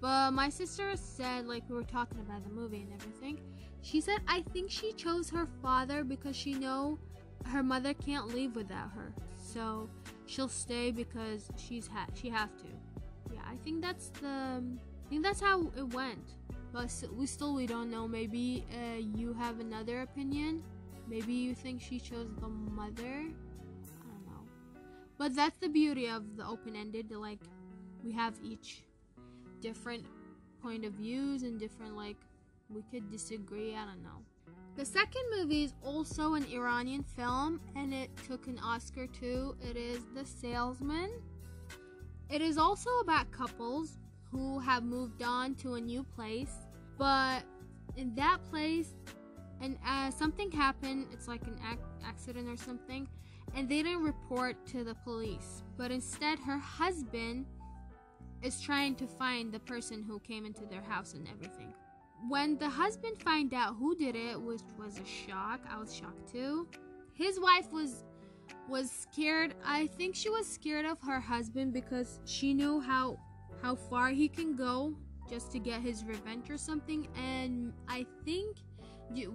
But 0.00 0.32
my 0.32 0.48
sister 0.48 0.92
said, 0.94 1.46
like, 1.46 1.62
we 1.68 1.74
were 1.74 1.82
talking 1.82 2.20
about 2.20 2.44
the 2.44 2.50
movie 2.50 2.82
and 2.82 2.92
everything. 2.92 3.40
She 3.82 4.00
said, 4.00 4.18
I 4.28 4.42
think 4.52 4.70
she 4.70 4.92
chose 4.92 5.30
her 5.30 5.48
father 5.62 6.04
because 6.04 6.36
she 6.36 6.54
know 6.54 6.98
her 7.46 7.62
mother 7.62 7.94
can't 7.94 8.28
leave 8.28 8.54
without 8.56 8.90
her. 8.92 9.12
So 9.38 9.88
she'll 10.26 10.48
stay 10.48 10.90
because 10.90 11.48
she's 11.56 11.86
ha- 11.86 12.08
she 12.14 12.28
have 12.28 12.56
to. 12.58 12.66
Yeah, 13.32 13.40
I 13.48 13.56
think 13.56 13.82
that's 13.82 14.08
the 14.20 14.62
I 15.06 15.08
think 15.08 15.22
that's 15.22 15.40
how 15.40 15.70
it 15.76 15.94
went. 15.94 16.34
But 16.72 16.92
we 17.16 17.26
still 17.26 17.54
we 17.54 17.66
don't 17.66 17.92
know. 17.92 18.08
Maybe 18.08 18.66
uh, 18.72 18.98
you 18.98 19.32
have 19.34 19.60
another 19.60 20.02
opinion. 20.02 20.64
Maybe 21.06 21.32
you 21.32 21.54
think 21.54 21.80
she 21.80 22.00
chose 22.00 22.28
the 22.40 22.48
mother. 22.48 23.04
I 23.04 24.08
don't 24.10 24.26
know. 24.26 24.42
But 25.16 25.36
that's 25.36 25.58
the 25.58 25.68
beauty 25.68 26.08
of 26.08 26.36
the 26.36 26.44
open-ended. 26.44 27.12
Like 27.12 27.38
we 28.02 28.10
have 28.12 28.34
each 28.42 28.82
different 29.60 30.04
point 30.60 30.84
of 30.84 30.94
views 30.94 31.44
and 31.44 31.58
different 31.60 31.96
like 31.96 32.16
we 32.68 32.82
could 32.90 33.08
disagree. 33.08 33.76
I 33.76 33.84
don't 33.84 34.02
know. 34.02 34.24
The 34.74 34.84
second 34.84 35.22
movie 35.38 35.62
is 35.62 35.74
also 35.84 36.34
an 36.34 36.44
Iranian 36.52 37.04
film 37.04 37.60
and 37.76 37.94
it 37.94 38.10
took 38.26 38.48
an 38.48 38.58
Oscar 38.58 39.06
too. 39.06 39.56
It 39.62 39.76
is 39.76 40.00
The 40.16 40.26
Salesman. 40.26 41.10
It 42.28 42.42
is 42.42 42.58
also 42.58 42.90
about 42.98 43.30
couples 43.30 43.98
who 44.30 44.58
have 44.58 44.82
moved 44.82 45.22
on 45.22 45.54
to 45.56 45.74
a 45.74 45.80
new 45.80 46.02
place, 46.02 46.54
but 46.98 47.42
in 47.96 48.14
that 48.14 48.38
place, 48.50 48.94
and 49.60 49.78
uh, 49.86 50.10
something 50.10 50.50
happened. 50.50 51.06
It's 51.12 51.28
like 51.28 51.46
an 51.46 51.58
ac- 51.70 51.80
accident 52.04 52.48
or 52.48 52.56
something, 52.56 53.08
and 53.54 53.68
they 53.68 53.82
didn't 53.82 54.02
report 54.02 54.66
to 54.66 54.84
the 54.84 54.94
police. 54.94 55.62
But 55.76 55.90
instead, 55.90 56.38
her 56.40 56.58
husband 56.58 57.46
is 58.42 58.60
trying 58.60 58.96
to 58.96 59.06
find 59.06 59.50
the 59.52 59.60
person 59.60 60.02
who 60.02 60.18
came 60.20 60.44
into 60.44 60.66
their 60.66 60.82
house 60.82 61.14
and 61.14 61.26
everything 61.28 61.72
when 62.28 62.56
the 62.58 62.68
husband 62.68 63.20
find 63.22 63.52
out 63.54 63.76
who 63.78 63.94
did 63.94 64.16
it, 64.16 64.40
which 64.40 64.62
was 64.78 64.98
a 64.98 65.04
shock, 65.04 65.60
I 65.70 65.78
was 65.78 65.94
shocked 65.94 66.32
too. 66.32 66.66
His 67.14 67.38
wife 67.40 67.72
was 67.72 68.04
was 68.68 68.90
scared. 68.90 69.54
I 69.64 69.86
think 69.86 70.16
she 70.16 70.28
was 70.28 70.46
scared 70.46 70.86
of 70.86 71.00
her 71.02 71.20
husband 71.20 71.72
because 71.72 72.18
she 72.24 72.52
knew 72.52 72.80
how 72.80 73.18
how 73.62 73.74
far 73.74 74.10
he 74.10 74.28
can 74.28 74.56
go 74.56 74.94
just 75.28 75.50
to 75.52 75.58
get 75.58 75.80
his 75.80 76.04
revenge 76.04 76.50
or 76.50 76.58
something. 76.58 77.08
And 77.16 77.72
I 77.88 78.06
think 78.24 78.56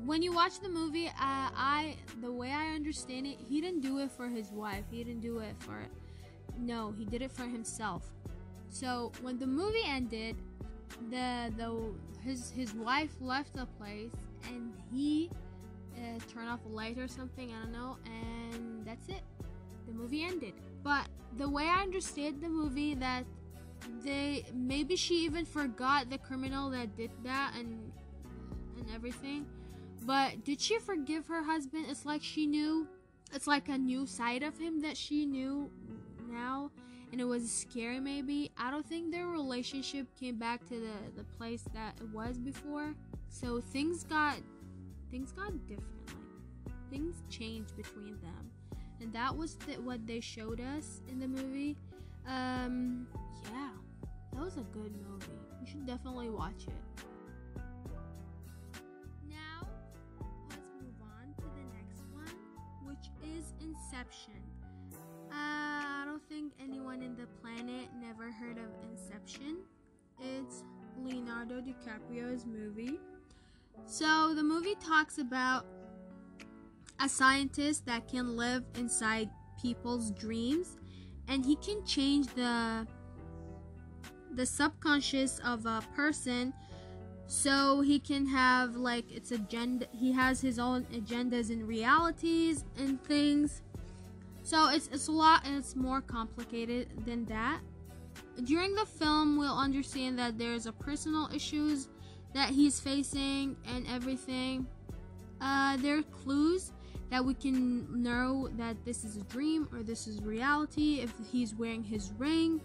when 0.06 0.22
you 0.22 0.34
watch 0.34 0.60
the 0.60 0.70
movie, 0.70 1.08
uh, 1.08 1.12
I 1.20 1.96
the 2.22 2.32
way 2.32 2.52
I 2.52 2.76
understand 2.76 3.26
it, 3.28 3.38
he 3.40 3.62
didn't 3.62 3.82
do 3.82 4.00
it 4.00 4.12
for 4.12 4.28
his 4.30 4.52
wife. 4.52 4.86
He 4.90 5.04
didn't 5.04 5.22
do 5.22 5.40
it 5.40 5.56
for 5.60 5.78
no, 6.58 6.94
he 6.98 7.06
did 7.06 7.22
it 7.22 7.32
for 7.32 7.44
himself. 7.44 8.04
So 8.70 9.12
when 9.22 9.38
the 9.38 9.48
movie 9.48 9.84
ended, 9.86 10.36
the 11.10 11.52
the 11.58 11.94
his 12.24 12.52
his 12.52 12.74
wife 12.74 13.12
left 13.20 13.54
the 13.54 13.66
place 13.66 14.14
and 14.48 14.74
he 14.92 15.30
uh, 15.98 16.20
turned 16.32 16.50
off 16.50 16.60
a 16.66 16.70
light 16.70 16.98
or 16.98 17.08
something. 17.08 17.52
I 17.54 17.64
don't 17.64 17.72
know, 17.72 17.98
and 18.06 18.86
that's 18.86 19.08
it. 19.10 19.22
The 19.88 19.94
movie 19.94 20.24
ended. 20.24 20.54
But 20.84 21.08
the 21.38 21.50
way 21.50 21.66
I 21.66 21.82
understood 21.82 22.42
the 22.42 22.50
movie, 22.50 22.96
that 22.96 23.26
they 24.04 24.46
maybe 24.54 24.96
she 24.96 25.26
even 25.26 25.46
forgot 25.46 26.10
the 26.10 26.18
criminal 26.18 26.70
that 26.72 26.96
did 26.96 27.12
that 27.24 27.54
and 27.58 27.92
and 28.78 28.86
everything. 28.96 29.46
But 30.06 30.44
did 30.44 30.60
she 30.60 30.80
forgive 30.80 31.28
her 31.28 31.44
husband? 31.44 31.86
It's 31.90 32.06
like 32.06 32.24
she 32.24 32.48
knew. 32.48 32.88
It's 33.34 33.48
like 33.48 33.70
a 33.70 33.78
new 33.78 34.06
side 34.06 34.44
of 34.44 34.58
him 34.58 34.82
that 34.82 34.98
she 34.98 35.26
knew 35.26 35.70
now 36.30 36.72
and 37.12 37.20
it 37.20 37.26
was 37.26 37.52
scary 37.52 38.00
maybe 38.00 38.52
i 38.58 38.72
don't 38.72 38.86
think 38.86 39.12
their 39.12 39.28
relationship 39.28 40.08
came 40.18 40.38
back 40.38 40.66
to 40.68 40.80
the 40.80 41.22
the 41.22 41.24
place 41.38 41.64
that 41.74 41.94
it 42.00 42.10
was 42.14 42.38
before 42.38 42.94
so 43.30 43.60
things 43.60 44.04
got 44.04 44.38
things 45.10 45.32
got 45.32 45.52
different 45.68 45.88
like 46.66 46.76
things 46.90 47.16
changed 47.30 47.76
between 47.76 48.18
them 48.22 48.52
and 49.02 49.12
that 49.14 49.36
was 49.36 49.58
what 49.84 50.06
they 50.08 50.20
showed 50.20 50.62
us 50.78 51.02
in 51.10 51.20
the 51.20 51.28
movie 51.28 51.76
um 52.28 53.06
yeah 53.50 53.70
that 54.34 54.42
was 54.44 54.58
a 54.58 54.66
good 54.72 54.94
movie 55.08 55.40
you 55.62 55.68
should 55.68 55.86
definitely 55.86 56.30
watch 56.30 56.68
it 56.68 57.02
now 59.30 59.68
let's 60.50 60.70
move 60.80 60.96
on 61.02 61.34
to 61.36 61.46
the 61.56 61.66
next 61.76 62.04
one 62.14 62.36
which 62.86 63.10
is 63.24 63.54
inception 63.62 64.42
uh, 65.32 66.02
I 66.02 66.04
don't 66.06 66.22
think 66.28 66.52
anyone 66.60 67.02
in 67.02 67.16
the 67.16 67.26
planet 67.42 67.88
never 68.02 68.32
heard 68.32 68.58
of 68.58 68.66
Inception. 68.92 69.60
It's 70.20 70.66
Leonardo 71.02 71.62
DiCaprio's 71.62 72.46
movie. 72.46 73.00
So 73.86 74.34
the 74.36 74.44
movie 74.44 74.76
talks 74.76 75.20
about 75.20 75.66
a 77.00 77.08
scientist 77.08 77.86
that 77.86 78.10
can 78.10 78.36
live 78.36 78.64
inside 78.76 79.30
people's 79.62 80.12
dreams 80.12 80.78
and 81.28 81.46
he 81.46 81.56
can 81.56 81.84
change 81.86 82.28
the 82.36 82.86
the 84.36 84.46
subconscious 84.46 85.40
of 85.40 85.66
a 85.66 85.84
person 85.96 86.54
so 87.28 87.82
he 87.82 88.00
can 88.00 88.26
have 88.26 88.76
like 88.76 89.10
its 89.12 89.32
agenda 89.32 89.88
he 89.92 90.12
has 90.12 90.42
his 90.42 90.60
own 90.60 90.84
agendas 90.94 91.50
and 91.50 91.68
realities 91.68 92.66
and 92.78 93.02
things 93.04 93.62
so 94.44 94.70
it's 94.70 94.88
it's 94.88 95.08
a 95.08 95.12
lot 95.12 95.46
and 95.46 95.58
it's 95.58 95.76
more 95.76 96.02
complicated 96.02 97.06
than 97.06 97.26
that. 97.26 97.60
During 98.44 98.76
the 98.76 98.86
film, 98.86 99.38
we'll 99.38 99.58
understand 99.58 100.18
that 100.20 100.38
there's 100.38 100.66
a 100.66 100.72
personal 100.72 101.30
issues 101.34 101.90
that 102.34 102.50
he's 102.50 102.80
facing 102.80 103.56
and 103.68 103.86
everything. 103.88 104.66
Uh, 105.40 105.78
there 105.78 105.98
are 105.98 106.04
clues 106.04 106.72
that 107.10 107.24
we 107.24 107.34
can 107.34 108.02
know 108.02 108.48
that 108.58 108.84
this 108.86 109.04
is 109.04 109.18
a 109.18 109.24
dream 109.24 109.68
or 109.72 109.84
this 109.84 110.08
is 110.08 110.22
reality. 110.22 111.00
If 111.02 111.14
he's 111.32 111.54
wearing 111.54 111.84
his 111.84 112.12
ring, 112.18 112.62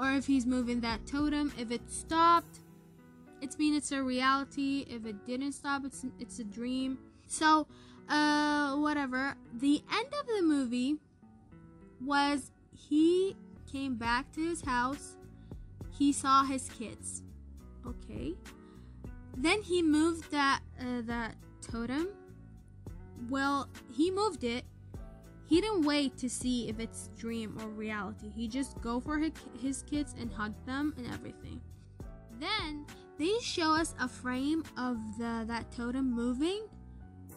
or 0.00 0.12
if 0.12 0.26
he's 0.26 0.46
moving 0.46 0.80
that 0.80 1.06
totem, 1.06 1.52
if 1.58 1.70
it 1.70 1.82
stopped, 1.90 2.60
it's 3.42 3.58
mean 3.58 3.74
it's 3.74 3.92
a 3.92 4.02
reality. 4.02 4.86
If 4.88 5.04
it 5.04 5.26
didn't 5.26 5.52
stop, 5.52 5.84
it's 5.84 6.06
it's 6.18 6.38
a 6.38 6.44
dream. 6.44 6.98
So, 7.26 7.66
uh, 8.08 8.76
whatever. 8.76 9.36
The 9.54 9.82
end 9.92 10.06
of 10.18 10.26
the 10.26 10.42
movie 10.42 10.96
was 12.04 12.50
he 12.74 13.36
came 13.70 13.96
back 13.96 14.32
to 14.32 14.40
his 14.40 14.62
house. 14.62 15.16
He 15.90 16.12
saw 16.12 16.44
his 16.44 16.70
kids. 16.70 17.22
Okay. 17.86 18.34
Then 19.36 19.62
he 19.62 19.82
moved 19.82 20.30
that 20.32 20.60
uh, 20.80 21.02
that 21.02 21.34
totem. 21.60 22.08
Well, 23.28 23.68
he 23.94 24.10
moved 24.10 24.44
it. 24.44 24.64
He 25.50 25.60
didn't 25.60 25.82
wait 25.82 26.16
to 26.18 26.30
see 26.30 26.68
if 26.68 26.78
it's 26.78 27.10
dream 27.18 27.58
or 27.60 27.68
reality. 27.70 28.30
He 28.30 28.46
just 28.46 28.80
go 28.80 29.00
for 29.00 29.18
his, 29.18 29.82
kids 29.82 30.14
and 30.16 30.32
hug 30.32 30.54
them 30.64 30.94
and 30.96 31.12
everything. 31.12 31.60
Then 32.38 32.86
they 33.18 33.32
show 33.42 33.74
us 33.74 33.96
a 33.98 34.06
frame 34.06 34.62
of 34.78 34.96
the 35.18 35.44
that 35.48 35.72
totem 35.72 36.08
moving 36.08 36.68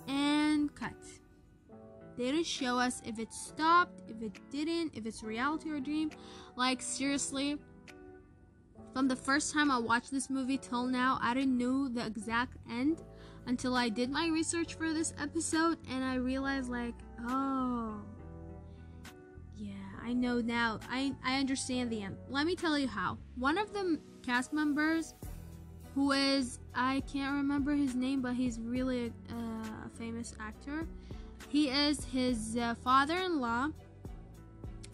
and 0.07 0.73
cut. 0.75 0.93
They 2.15 2.25
didn't 2.25 2.45
show 2.45 2.77
us 2.77 3.01
if 3.03 3.17
it 3.17 3.33
stopped, 3.33 4.03
if 4.07 4.21
it 4.21 4.39
didn't, 4.51 4.95
if 4.95 5.07
it's 5.07 5.23
reality 5.23 5.71
or 5.71 5.79
dream. 5.79 6.11
Like 6.55 6.83
seriously, 6.83 7.57
from 8.93 9.07
the 9.07 9.15
first 9.15 9.55
time 9.55 9.71
I 9.71 9.79
watched 9.79 10.11
this 10.11 10.29
movie 10.29 10.59
till 10.59 10.85
now, 10.85 11.17
I 11.19 11.33
didn't 11.33 11.57
know 11.57 11.87
the 11.87 12.05
exact 12.05 12.57
end 12.69 13.01
until 13.47 13.75
I 13.75 13.89
did 13.89 14.11
my 14.11 14.27
research 14.27 14.75
for 14.75 14.93
this 14.93 15.15
episode 15.19 15.79
and 15.89 16.03
I 16.03 16.15
realized 16.15 16.69
like, 16.69 16.93
oh. 17.27 18.01
Yeah, 19.55 19.73
I 20.03 20.13
know 20.13 20.41
now. 20.41 20.79
I 20.89 21.13
I 21.23 21.39
understand 21.39 21.91
the 21.91 22.01
end. 22.01 22.17
Let 22.29 22.45
me 22.45 22.55
tell 22.55 22.77
you 22.77 22.87
how. 22.87 23.17
One 23.35 23.57
of 23.57 23.73
the 23.73 23.99
cast 24.23 24.53
members 24.53 25.13
who 25.95 26.11
is 26.11 26.59
I 26.73 27.01
can't 27.11 27.35
remember 27.35 27.73
his 27.73 27.95
name, 27.95 28.21
but 28.21 28.33
he's 28.33 28.59
really 28.59 29.13
a, 29.29 29.89
famous 29.97 30.33
actor. 30.39 30.87
He 31.49 31.69
is 31.69 32.03
his 32.05 32.57
uh, 32.57 32.73
father-in-law. 32.83 33.69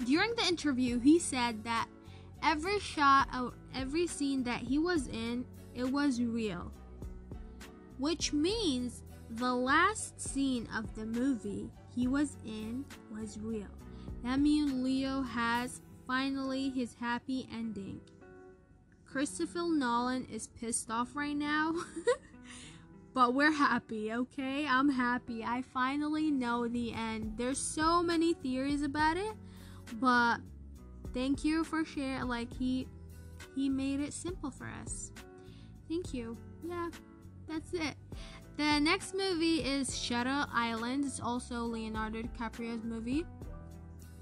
During 0.06 0.36
the 0.36 0.44
interview, 0.44 1.00
he 1.00 1.20
said 1.20 1.64
that 1.64 1.88
every 2.44 2.80
shot 2.80 3.30
of 3.34 3.54
every 3.74 4.08
scene 4.08 4.44
that 4.44 4.60
he 4.60 4.78
was 4.78 5.08
in, 5.08 5.46
it 5.74 5.90
was 5.90 6.22
real. 6.22 6.72
Which 7.98 8.34
means 8.34 9.04
the 9.30 9.54
last 9.54 10.20
scene 10.20 10.68
of 10.76 10.94
the 10.96 11.06
movie 11.06 11.70
he 11.96 12.08
was 12.08 12.38
in 12.46 12.86
was 13.12 13.40
real. 13.40 13.68
That 14.24 14.40
means 14.40 14.74
Leo 14.74 15.22
has 15.22 15.82
finally 16.08 16.70
his 16.70 16.96
happy 17.00 17.48
ending. 17.52 18.02
Christopher 19.06 19.64
Nolan 19.68 20.26
is 20.26 20.48
pissed 20.48 20.92
off 20.92 21.16
right 21.16 21.36
now. 21.36 21.74
but 23.14 23.34
we're 23.34 23.52
happy, 23.52 24.14
okay? 24.14 24.68
I'm 24.68 24.90
happy. 24.90 25.44
I 25.44 25.62
finally 25.62 26.30
know 26.32 26.68
the 26.68 26.94
end. 26.94 27.34
There's 27.38 27.58
so 27.58 28.04
many 28.04 28.34
theories 28.34 28.84
about 28.84 29.18
it, 29.18 29.34
but 29.94 30.38
thank 31.14 31.44
you 31.44 31.64
for 31.64 31.84
sharing 31.84 32.28
like 32.28 32.54
he 32.54 32.88
he 33.56 33.70
made 33.70 34.00
it 34.00 34.14
simple 34.14 34.52
for 34.52 34.70
us. 34.82 35.12
Thank 35.88 36.14
you. 36.14 36.38
Yeah, 36.64 36.90
that's 37.48 37.74
it. 37.74 37.96
The 38.60 38.78
next 38.78 39.16
movie 39.16 39.64
is 39.64 39.98
Shutter 39.98 40.46
Island. 40.54 41.06
It's 41.06 41.22
also 41.22 41.62
Leonardo 41.62 42.24
DiCaprio's 42.24 42.84
movie. 42.84 43.26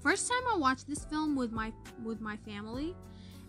First 0.00 0.30
time 0.30 0.44
I 0.48 0.56
watched 0.56 0.86
this 0.86 1.04
film 1.06 1.34
with 1.34 1.50
my 1.50 1.72
with 2.04 2.20
my 2.20 2.36
family. 2.36 2.94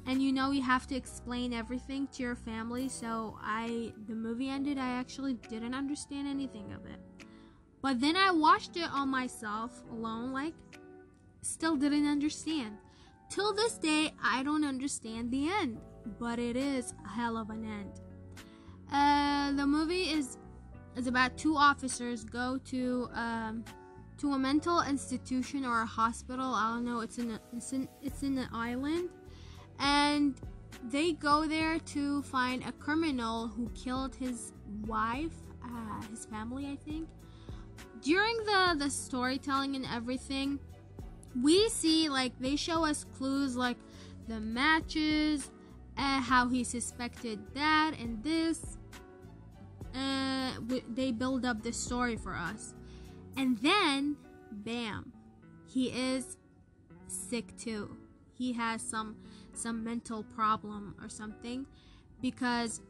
And 0.08 0.20
you 0.20 0.34
know 0.34 0.50
you 0.50 0.64
have 0.64 0.88
to 0.88 0.96
explain 0.96 1.54
everything 1.54 2.08
to 2.14 2.24
your 2.24 2.36
family. 2.36 2.90
So 2.90 3.38
i 3.40 3.94
the 4.08 4.16
movie 4.16 4.50
ended 4.50 4.80
i 4.80 4.90
actually 4.90 5.36
didn't 5.48 5.76
understand 5.76 6.28
anything 6.28 6.74
of 6.74 6.84
it. 6.88 7.00
But 7.84 8.02
then 8.02 8.16
i 8.16 8.32
watched 8.32 8.76
it 8.76 8.90
on 8.92 9.10
myself 9.10 9.84
alone 9.92 10.34
like 10.34 10.56
still 11.44 11.76
didn't 11.76 12.08
understand. 12.08 12.78
Till 13.30 13.54
this 13.54 13.78
day 13.78 14.16
i 14.24 14.42
don't 14.42 14.66
understand 14.66 15.30
the 15.30 15.50
end 15.50 15.78
but 16.18 16.40
it 16.40 16.56
is 16.56 16.96
a 17.06 17.10
hell 17.10 17.38
of 17.38 17.52
an 17.52 17.64
end. 17.64 18.02
Uh, 18.92 19.52
the 19.52 19.68
movie 19.68 20.10
is 20.10 20.40
is 21.00 21.08
about 21.08 21.36
two 21.38 21.56
officers 21.56 22.24
go 22.24 22.60
to 22.66 23.10
um, 23.14 23.64
to 24.18 24.34
a 24.34 24.40
mental 24.40 24.82
institution 24.82 25.66
or 25.66 25.82
a 25.82 25.86
hospital 25.86 26.54
i 26.54 26.74
don't 26.74 26.86
know 26.86 27.00
it's 27.00 27.18
in 27.18 27.32
a, 27.32 27.40
it's 27.56 27.74
in 27.74 27.88
it's 28.02 28.22
in 28.22 28.38
an 28.38 28.50
island 28.54 29.10
and 29.80 30.36
they 30.84 31.14
go 31.14 31.46
there 31.48 31.80
to 31.80 32.22
find 32.24 32.64
a 32.64 32.72
criminal 32.74 33.48
who 33.48 33.70
killed 33.70 34.16
his 34.16 34.54
wife, 34.86 35.34
uh, 35.64 36.02
his 36.10 36.26
family, 36.26 36.68
I 36.68 36.76
think. 36.76 37.08
During 38.02 38.38
the 38.46 38.76
the 38.78 38.90
storytelling 38.90 39.76
and 39.76 39.86
everything, 39.86 40.60
we 41.42 41.70
see 41.70 42.10
like 42.10 42.34
they 42.40 42.56
show 42.56 42.86
us 42.86 43.06
clues 43.18 43.56
like 43.56 43.78
the 44.28 44.40
matches, 44.40 45.52
uh, 45.98 46.22
how 46.22 46.48
he 46.48 46.64
suspected 46.64 47.40
that 47.56 47.94
and 48.00 48.24
this. 48.24 48.78
Uh, 49.96 50.52
they 50.90 51.12
build 51.12 51.46
up 51.46 51.64
the 51.64 51.74
story 51.74 52.16
for 52.16 52.36
us, 52.36 52.74
and 53.38 53.58
then, 53.60 54.18
bam, 54.52 55.12
he 55.68 55.88
is 55.88 56.38
sick 57.08 57.58
too. 57.58 57.98
He 58.34 58.54
has 58.54 58.82
some 58.82 59.18
some 59.54 59.84
mental 59.84 60.24
problem 60.24 60.96
or 61.02 61.10
something 61.10 61.66
because 62.22 62.82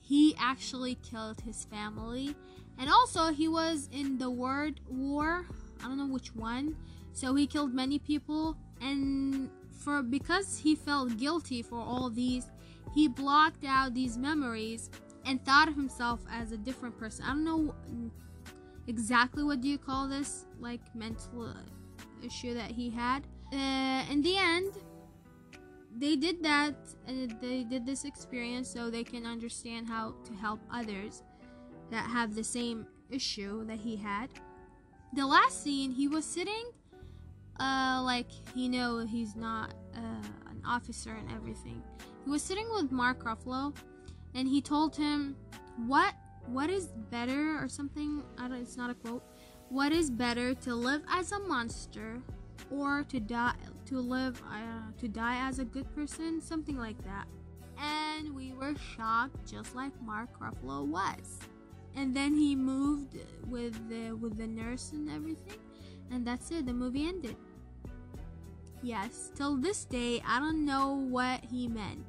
he 0.00 0.36
actually 0.38 0.96
killed 0.96 1.40
his 1.40 1.64
family. 1.64 2.36
And 2.78 2.90
also 2.90 3.32
he 3.32 3.48
was 3.48 3.88
in 3.92 4.18
the 4.18 4.30
world 4.30 4.80
war. 4.88 5.46
I 5.80 5.88
don't 5.88 5.96
know 5.96 6.06
which 6.06 6.34
one. 6.34 6.76
So 7.12 7.34
he 7.34 7.46
killed 7.46 7.72
many 7.72 7.98
people. 7.98 8.56
And 8.80 9.50
for 9.70 10.02
because 10.02 10.58
he 10.58 10.74
felt 10.74 11.16
guilty 11.16 11.62
for 11.62 11.78
all 11.78 12.10
these 12.10 12.46
he 12.94 13.08
blocked 13.08 13.64
out 13.64 13.94
these 13.94 14.16
memories 14.16 14.90
and 15.26 15.44
thought 15.44 15.68
of 15.68 15.74
himself 15.74 16.20
as 16.30 16.52
a 16.52 16.56
different 16.56 16.96
person 16.98 17.24
i 17.24 17.28
don't 17.28 17.44
know 17.44 17.74
exactly 18.86 19.42
what 19.42 19.60
do 19.60 19.68
you 19.68 19.78
call 19.78 20.08
this 20.08 20.46
like 20.60 20.80
mental 20.94 21.52
issue 22.24 22.54
that 22.54 22.70
he 22.70 22.88
had 22.90 23.26
uh, 23.52 24.02
in 24.10 24.22
the 24.22 24.36
end 24.36 24.72
they 25.98 26.14
did 26.14 26.42
that 26.42 26.74
and 27.06 27.34
they 27.40 27.64
did 27.64 27.86
this 27.86 28.04
experience 28.04 28.68
so 28.68 28.90
they 28.90 29.04
can 29.04 29.24
understand 29.24 29.88
how 29.88 30.14
to 30.24 30.34
help 30.34 30.60
others 30.70 31.22
that 31.90 32.08
have 32.10 32.34
the 32.34 32.44
same 32.44 32.86
issue 33.10 33.64
that 33.66 33.78
he 33.78 33.96
had. 33.96 34.28
The 35.14 35.26
last 35.26 35.62
scene, 35.62 35.90
he 35.92 36.08
was 36.08 36.24
sitting, 36.24 36.70
uh, 37.58 38.02
like 38.04 38.28
you 38.54 38.68
know, 38.68 39.06
he's 39.06 39.34
not 39.36 39.72
uh, 39.94 40.50
an 40.50 40.62
officer 40.66 41.12
and 41.12 41.30
everything. 41.32 41.82
He 42.24 42.30
was 42.30 42.42
sitting 42.42 42.68
with 42.74 42.92
Mark 42.92 43.24
Ruffalo, 43.24 43.74
and 44.36 44.46
he 44.46 44.60
told 44.60 44.94
him, 44.94 45.34
"What, 45.86 46.14
what 46.46 46.70
is 46.70 46.88
better 47.10 47.58
or 47.60 47.68
something? 47.68 48.22
I 48.38 48.46
don't. 48.48 48.58
It's 48.58 48.76
not 48.76 48.90
a 48.90 48.94
quote. 48.94 49.24
What 49.68 49.90
is 49.90 50.10
better 50.10 50.54
to 50.54 50.74
live 50.76 51.02
as 51.10 51.32
a 51.32 51.40
monster 51.40 52.22
or 52.70 53.04
to 53.04 53.20
die 53.20 53.54
to 53.86 54.00
live 54.00 54.40
uh, 54.50 54.90
to 54.98 55.08
die 55.08 55.36
as 55.36 55.58
a 55.58 55.64
good 55.64 55.92
person 55.94 56.40
something 56.40 56.76
like 56.76 57.00
that 57.04 57.26
and 57.78 58.34
we 58.34 58.52
were 58.52 58.74
shocked 58.96 59.36
just 59.48 59.74
like 59.74 59.92
mark 60.02 60.28
ruffalo 60.40 60.84
was 60.84 61.38
and 61.94 62.14
then 62.14 62.34
he 62.34 62.56
moved 62.56 63.16
with 63.46 63.74
the 63.88 64.12
with 64.12 64.36
the 64.36 64.46
nurse 64.46 64.92
and 64.92 65.10
everything 65.10 65.58
and 66.10 66.26
that's 66.26 66.50
it 66.50 66.66
the 66.66 66.72
movie 66.72 67.06
ended 67.06 67.36
yes 68.82 69.30
till 69.34 69.56
this 69.56 69.84
day 69.84 70.20
i 70.26 70.38
don't 70.38 70.64
know 70.64 70.94
what 71.08 71.44
he 71.44 71.68
meant 71.68 72.06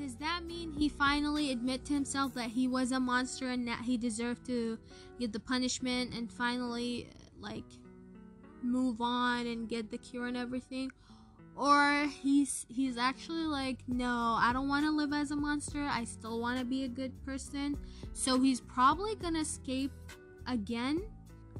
does 0.00 0.14
that 0.16 0.44
mean 0.44 0.72
he 0.72 0.88
finally 0.88 1.52
admit 1.52 1.84
to 1.84 1.92
himself 1.92 2.34
that 2.34 2.48
he 2.48 2.66
was 2.66 2.90
a 2.90 2.98
monster 2.98 3.50
and 3.50 3.68
that 3.68 3.80
he 3.80 3.98
deserved 3.98 4.46
to 4.46 4.78
get 5.18 5.32
the 5.32 5.40
punishment 5.40 6.14
and 6.14 6.32
finally 6.32 7.08
like 7.38 7.64
move 8.62 9.00
on 9.00 9.46
and 9.46 9.68
get 9.68 9.90
the 9.90 9.98
cure 9.98 10.26
and 10.26 10.36
everything? 10.36 10.90
Or 11.54 12.06
he's 12.22 12.64
he's 12.68 12.96
actually 12.96 13.44
like 13.44 13.80
no 13.86 14.38
i 14.40 14.52
don't 14.52 14.68
want 14.68 14.86
to 14.86 14.90
live 14.90 15.12
as 15.12 15.30
a 15.30 15.36
monster. 15.36 15.86
I 15.90 16.04
still 16.04 16.40
want 16.40 16.58
to 16.58 16.64
be 16.64 16.84
a 16.84 16.88
good 16.88 17.12
person. 17.24 17.76
So 18.14 18.40
he's 18.40 18.60
probably 18.60 19.14
gonna 19.16 19.40
escape 19.40 19.92
again? 20.46 21.02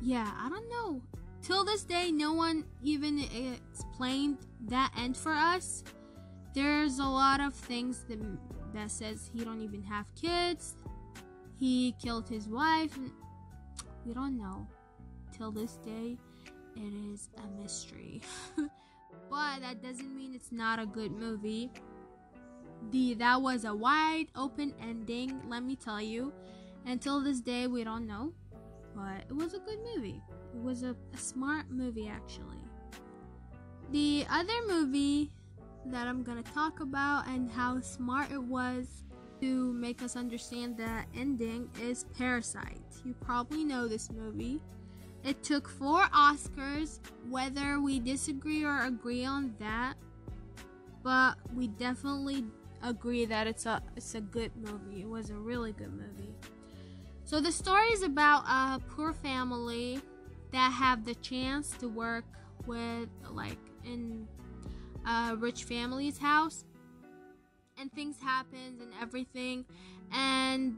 Yeah 0.00 0.30
i 0.38 0.48
don't 0.48 0.68
know. 0.70 1.02
Till 1.42 1.64
this 1.64 1.84
day 1.84 2.10
no 2.10 2.32
one 2.32 2.64
even 2.82 3.22
explained 3.70 4.38
that 4.68 4.92
end 4.96 5.16
for 5.16 5.32
us 5.32 5.84
there's 6.54 6.98
a 6.98 7.04
lot 7.04 7.40
of 7.40 7.54
things 7.54 8.04
that 8.08 8.18
that 8.74 8.90
says 8.90 9.30
he 9.32 9.44
don't 9.44 9.60
even 9.60 9.82
have 9.82 10.06
kids 10.14 10.74
he 11.58 11.94
killed 12.02 12.28
his 12.28 12.48
wife 12.48 12.98
we 14.04 14.14
don't 14.14 14.36
know 14.36 14.66
till 15.36 15.50
this 15.50 15.76
day 15.84 16.16
it 16.76 17.12
is 17.12 17.28
a 17.36 17.62
mystery. 17.62 18.22
but 18.56 19.60
that 19.60 19.82
doesn't 19.82 20.14
mean 20.16 20.34
it's 20.34 20.52
not 20.52 20.78
a 20.78 20.86
good 20.86 21.12
movie. 21.12 21.70
the 22.90 23.14
that 23.14 23.40
was 23.40 23.64
a 23.64 23.74
wide 23.74 24.26
open 24.34 24.74
ending, 24.80 25.40
let 25.48 25.62
me 25.62 25.76
tell 25.76 26.00
you. 26.00 26.32
Until 26.86 27.20
this 27.20 27.40
day, 27.40 27.66
we 27.66 27.84
don't 27.84 28.06
know, 28.06 28.32
but 28.96 29.24
it 29.28 29.36
was 29.36 29.52
a 29.52 29.58
good 29.58 29.78
movie. 29.94 30.22
It 30.54 30.62
was 30.62 30.82
a, 30.82 30.96
a 31.12 31.16
smart 31.18 31.70
movie, 31.70 32.08
actually. 32.08 32.64
The 33.90 34.24
other 34.30 34.54
movie 34.66 35.30
that 35.86 36.06
I'm 36.06 36.22
gonna 36.22 36.42
talk 36.42 36.80
about 36.80 37.26
and 37.26 37.50
how 37.50 37.80
smart 37.80 38.30
it 38.30 38.42
was 38.42 39.04
to 39.40 39.72
make 39.72 40.02
us 40.02 40.16
understand 40.16 40.76
the 40.76 41.04
ending 41.16 41.70
is 41.80 42.04
Parasite. 42.16 42.80
You 43.04 43.14
probably 43.14 43.64
know 43.64 43.88
this 43.88 44.10
movie. 44.10 44.60
It 45.24 45.42
took 45.42 45.68
four 45.68 46.02
Oscars, 46.14 47.00
whether 47.28 47.80
we 47.80 48.00
disagree 48.00 48.64
or 48.64 48.84
agree 48.84 49.24
on 49.24 49.54
that, 49.58 49.94
but 51.02 51.36
we 51.54 51.68
definitely 51.68 52.44
agree 52.82 53.26
that 53.26 53.46
it's 53.46 53.66
a 53.66 53.82
it's 53.96 54.14
a 54.14 54.20
good 54.20 54.52
movie. 54.56 55.02
It 55.02 55.08
was 55.08 55.30
a 55.30 55.34
really 55.34 55.72
good 55.72 55.92
movie. 55.92 56.34
So 57.24 57.40
the 57.40 57.52
story 57.52 57.88
is 57.88 58.02
about 58.02 58.44
a 58.46 58.80
poor 58.90 59.12
family 59.12 60.00
that 60.52 60.72
have 60.72 61.04
the 61.04 61.14
chance 61.16 61.70
to 61.78 61.88
work 61.88 62.24
with 62.66 63.08
like 63.30 63.58
in 63.84 64.26
a 65.06 65.36
rich 65.36 65.64
family's 65.64 66.18
house 66.18 66.64
and 67.78 67.92
things 67.92 68.16
happens 68.20 68.80
and 68.80 68.92
everything 69.00 69.64
and 70.12 70.76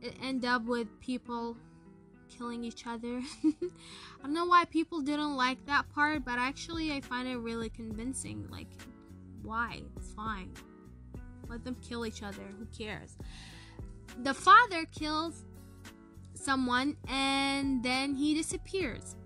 it 0.00 0.14
end 0.22 0.44
up 0.44 0.64
with 0.64 0.88
people 1.00 1.56
killing 2.28 2.64
each 2.64 2.86
other. 2.86 3.20
I 3.44 4.22
don't 4.22 4.34
know 4.34 4.46
why 4.46 4.64
people 4.64 5.00
didn't 5.00 5.36
like 5.36 5.64
that 5.66 5.88
part, 5.94 6.24
but 6.24 6.38
actually 6.38 6.92
I 6.92 7.00
find 7.00 7.28
it 7.28 7.36
really 7.36 7.68
convincing. 7.68 8.46
Like 8.50 8.68
why? 9.42 9.82
It's 9.96 10.12
fine. 10.12 10.52
Let 11.48 11.64
them 11.64 11.76
kill 11.86 12.06
each 12.06 12.22
other. 12.22 12.42
Who 12.58 12.66
cares? 12.66 13.16
The 14.22 14.34
father 14.34 14.84
kills 14.86 15.44
someone 16.34 16.96
and 17.08 17.82
then 17.82 18.14
he 18.14 18.34
disappears. 18.34 19.16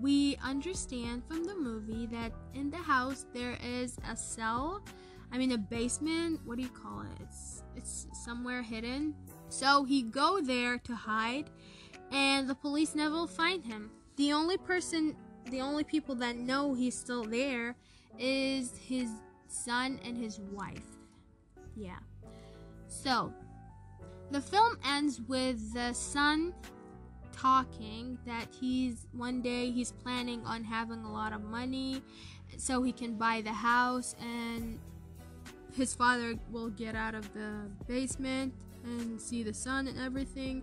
We 0.00 0.36
understand 0.42 1.22
from 1.26 1.44
the 1.44 1.54
movie 1.54 2.06
that 2.06 2.32
in 2.54 2.70
the 2.70 2.78
house 2.78 3.26
there 3.32 3.58
is 3.62 3.96
a 4.10 4.16
cell, 4.16 4.82
I 5.30 5.38
mean 5.38 5.52
a 5.52 5.58
basement, 5.58 6.40
what 6.44 6.56
do 6.56 6.62
you 6.62 6.70
call 6.70 7.02
it? 7.02 7.22
It's 7.22 7.62
it's 7.76 8.06
somewhere 8.12 8.62
hidden. 8.62 9.14
So 9.48 9.84
he 9.84 10.02
go 10.02 10.40
there 10.40 10.78
to 10.78 10.94
hide 10.94 11.50
and 12.10 12.48
the 12.48 12.54
police 12.54 12.94
never 12.94 13.26
find 13.26 13.64
him. 13.64 13.90
The 14.16 14.32
only 14.32 14.58
person 14.58 15.16
the 15.50 15.60
only 15.60 15.84
people 15.84 16.14
that 16.16 16.36
know 16.36 16.74
he's 16.74 16.96
still 16.96 17.24
there 17.24 17.76
is 18.18 18.76
his 18.78 19.10
son 19.48 20.00
and 20.04 20.16
his 20.16 20.40
wife. 20.40 20.86
Yeah. 21.76 21.98
So, 22.86 23.32
the 24.30 24.40
film 24.40 24.78
ends 24.84 25.20
with 25.20 25.74
the 25.74 25.92
son 25.92 26.54
talking 27.32 28.18
that 28.26 28.46
he's 28.60 29.06
one 29.12 29.42
day 29.42 29.70
he's 29.70 29.92
planning 29.92 30.44
on 30.44 30.64
having 30.64 31.04
a 31.04 31.12
lot 31.12 31.32
of 31.32 31.42
money 31.42 32.02
so 32.56 32.82
he 32.82 32.92
can 32.92 33.14
buy 33.14 33.40
the 33.40 33.52
house 33.52 34.14
and 34.20 34.78
his 35.74 35.94
father 35.94 36.34
will 36.50 36.68
get 36.68 36.94
out 36.94 37.14
of 37.14 37.32
the 37.32 37.70
basement 37.88 38.52
and 38.84 39.20
see 39.20 39.42
the 39.42 39.54
sun 39.54 39.88
and 39.88 39.98
everything. 39.98 40.62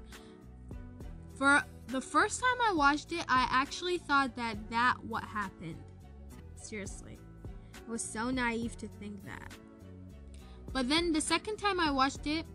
For 1.36 1.63
the 1.88 2.01
first 2.01 2.41
time 2.41 2.69
I 2.69 2.73
watched 2.73 3.12
it, 3.12 3.25
I 3.27 3.47
actually 3.49 3.97
thought 3.97 4.36
that 4.36 4.58
that 4.69 4.97
what 5.08 5.23
happened. 5.23 5.77
Seriously. 6.55 7.17
I 7.88 7.91
was 7.91 8.03
so 8.03 8.29
naive 8.29 8.77
to 8.77 8.88
think 8.99 9.23
that. 9.25 9.51
But 10.71 10.89
then 10.89 11.12
the 11.12 11.21
second 11.21 11.58
time 11.58 11.79
I 11.79 11.89
watched 11.89 12.27
it, 12.27 12.45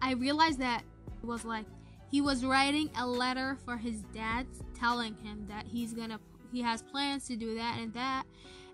I 0.00 0.12
realized 0.12 0.60
that 0.60 0.82
it 1.22 1.26
was 1.26 1.44
like 1.44 1.66
he 2.10 2.20
was 2.20 2.44
writing 2.44 2.90
a 2.96 3.06
letter 3.06 3.56
for 3.64 3.76
his 3.76 4.02
dad 4.14 4.46
telling 4.74 5.16
him 5.16 5.46
that 5.48 5.66
he's 5.66 5.92
gonna 5.92 6.20
he 6.52 6.62
has 6.62 6.82
plans 6.82 7.26
to 7.26 7.36
do 7.36 7.54
that 7.54 7.78
and 7.78 7.92
that 7.94 8.24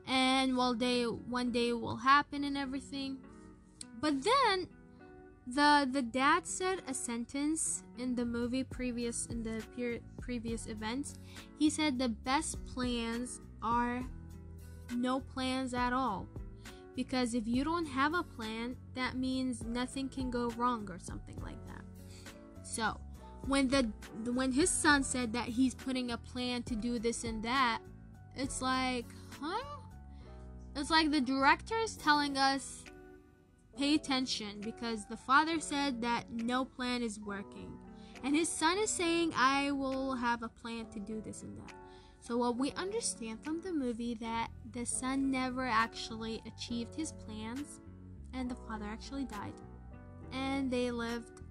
and 0.06 0.56
well 0.56 0.74
they 0.74 1.04
one 1.04 1.50
day 1.50 1.72
will 1.72 1.96
happen 1.96 2.44
and 2.44 2.56
everything. 2.56 3.18
But 4.00 4.22
then 4.22 4.68
the 5.46 5.88
the 5.90 6.02
dad 6.02 6.46
said 6.46 6.82
a 6.86 6.94
sentence 6.94 7.82
in 7.98 8.14
the 8.14 8.24
movie 8.24 8.64
previous 8.64 9.26
in 9.26 9.42
the 9.42 9.62
previous 10.20 10.66
events. 10.66 11.14
He 11.58 11.70
said 11.70 11.98
the 11.98 12.08
best 12.08 12.64
plans 12.66 13.40
are 13.62 14.04
no 14.94 15.20
plans 15.20 15.74
at 15.74 15.92
all. 15.92 16.26
Because 16.94 17.32
if 17.34 17.48
you 17.48 17.64
don't 17.64 17.86
have 17.86 18.12
a 18.12 18.22
plan, 18.22 18.76
that 18.94 19.16
means 19.16 19.62
nothing 19.64 20.10
can 20.10 20.30
go 20.30 20.50
wrong 20.58 20.88
or 20.90 20.98
something 20.98 21.40
like 21.40 21.56
that. 21.66 21.82
So, 22.62 23.00
when 23.46 23.68
the 23.68 23.90
when 24.30 24.52
his 24.52 24.70
son 24.70 25.02
said 25.02 25.32
that 25.32 25.48
he's 25.48 25.74
putting 25.74 26.10
a 26.10 26.18
plan 26.18 26.62
to 26.64 26.76
do 26.76 26.98
this 26.98 27.24
and 27.24 27.42
that, 27.42 27.80
it's 28.36 28.62
like, 28.62 29.06
huh? 29.40 29.64
It's 30.76 30.90
like 30.90 31.10
the 31.10 31.20
director 31.20 31.76
is 31.78 31.96
telling 31.96 32.36
us 32.36 32.84
pay 33.76 33.94
attention 33.94 34.60
because 34.60 35.06
the 35.06 35.16
father 35.16 35.60
said 35.60 36.00
that 36.02 36.30
no 36.30 36.64
plan 36.64 37.02
is 37.02 37.18
working. 37.20 37.76
And 38.24 38.36
his 38.36 38.48
son 38.48 38.78
is 38.78 38.90
saying 38.90 39.32
I 39.36 39.72
will 39.72 40.14
have 40.14 40.42
a 40.42 40.48
plan 40.48 40.86
to 40.92 41.00
do 41.00 41.20
this 41.20 41.42
and 41.42 41.56
that. 41.58 41.74
So 42.20 42.36
what 42.36 42.56
we 42.56 42.70
understand 42.72 43.42
from 43.42 43.60
the 43.62 43.72
movie 43.72 44.14
that 44.14 44.48
the 44.72 44.86
son 44.86 45.30
never 45.30 45.66
actually 45.66 46.40
achieved 46.46 46.94
his 46.94 47.12
plans 47.12 47.80
and 48.32 48.50
the 48.50 48.54
father 48.54 48.84
actually 48.84 49.24
died. 49.24 49.54
And 50.32 50.70
they 50.70 50.90
lived 50.90 51.41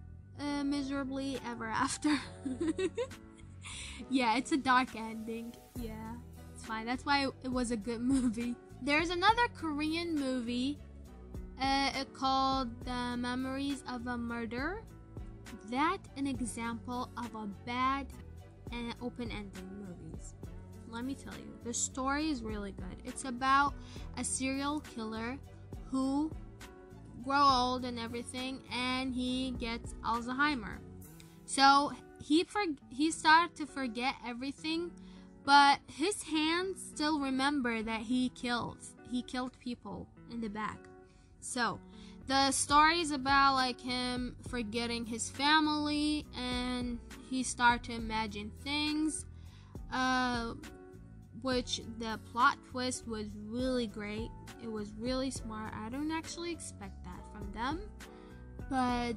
uh, 0.41 0.63
miserably 0.63 1.39
ever 1.45 1.67
after. 1.67 2.17
yeah, 4.09 4.37
it's 4.37 4.51
a 4.51 4.57
dark 4.57 4.95
ending. 4.95 5.53
Yeah, 5.79 6.15
it's 6.53 6.65
fine. 6.65 6.85
That's 6.85 7.05
why 7.05 7.27
it 7.43 7.51
was 7.51 7.71
a 7.71 7.77
good 7.77 8.01
movie. 8.15 8.55
There's 8.81 9.09
another 9.09 9.47
Korean 9.55 10.15
movie 10.15 10.79
uh, 11.61 12.03
called 12.13 12.69
The 12.85 13.15
Memories 13.17 13.83
of 13.89 14.07
a 14.07 14.17
Murder. 14.17 14.81
That 15.69 15.99
an 16.17 16.27
example 16.27 17.09
of 17.17 17.35
a 17.35 17.47
bad 17.65 18.07
and 18.71 18.95
open-ending 19.01 19.69
movies 19.77 20.33
let 20.91 21.05
me 21.05 21.15
tell 21.15 21.33
you, 21.33 21.47
the 21.63 21.73
story 21.73 22.29
is 22.29 22.43
really 22.43 22.73
good. 22.73 22.97
It's 23.05 23.25
about 23.25 23.73
a 24.17 24.23
serial 24.23 24.81
killer 24.81 25.37
who 25.89 26.31
grow 27.23 27.41
old 27.41 27.85
and 27.85 27.99
everything 27.99 28.61
and 28.71 29.13
he 29.13 29.51
gets 29.51 29.93
Alzheimer. 30.03 30.79
So 31.45 31.91
he 32.23 32.43
for- 32.43 32.75
he 32.89 33.11
started 33.11 33.55
to 33.57 33.65
forget 33.65 34.15
everything, 34.25 34.91
but 35.43 35.79
his 35.87 36.23
hands 36.23 36.81
still 36.93 37.19
remember 37.19 37.81
that 37.81 38.01
he 38.01 38.29
killed. 38.29 38.77
He 39.09 39.21
killed 39.21 39.57
people 39.59 40.07
in 40.31 40.41
the 40.41 40.49
back. 40.49 40.79
So 41.41 41.79
the 42.27 42.51
story 42.51 42.99
is 42.99 43.11
about 43.11 43.55
like 43.55 43.81
him 43.81 44.35
forgetting 44.47 45.05
his 45.05 45.29
family 45.29 46.25
and 46.37 46.99
he 47.29 47.43
started 47.43 47.83
to 47.85 47.93
imagine 47.93 48.51
things. 48.63 49.25
Uh, 49.91 50.53
which 51.41 51.81
the 51.99 52.19
plot 52.31 52.57
twist 52.69 53.07
was 53.07 53.27
really 53.47 53.87
great. 53.87 54.29
It 54.63 54.71
was 54.71 54.93
really 54.97 55.31
smart. 55.31 55.73
I 55.73 55.89
don't 55.89 56.11
actually 56.11 56.51
expect 56.51 57.00
from 57.41 57.51
them, 57.53 57.79
but 58.69 59.15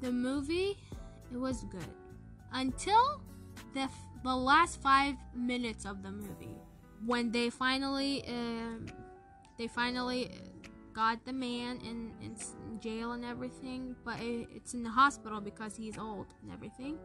the 0.00 0.10
movie 0.10 0.78
it 1.30 1.36
was 1.36 1.64
good 1.64 1.92
until 2.52 3.20
the 3.74 3.88
the 4.24 4.34
last 4.34 4.80
five 4.80 5.14
minutes 5.34 5.84
of 5.84 6.02
the 6.02 6.10
movie 6.10 6.56
when 7.04 7.30
they 7.30 7.50
finally 7.50 8.24
um, 8.28 8.86
they 9.58 9.66
finally 9.66 10.30
got 10.94 11.24
the 11.24 11.32
man 11.32 11.78
in, 11.84 12.12
in 12.20 12.34
jail 12.80 13.12
and 13.12 13.24
everything, 13.24 13.94
but 14.04 14.18
it, 14.20 14.48
it's 14.52 14.74
in 14.74 14.82
the 14.82 14.90
hospital 14.90 15.40
because 15.40 15.76
he's 15.76 15.96
old 15.96 16.26
and 16.42 16.50
everything. 16.52 16.98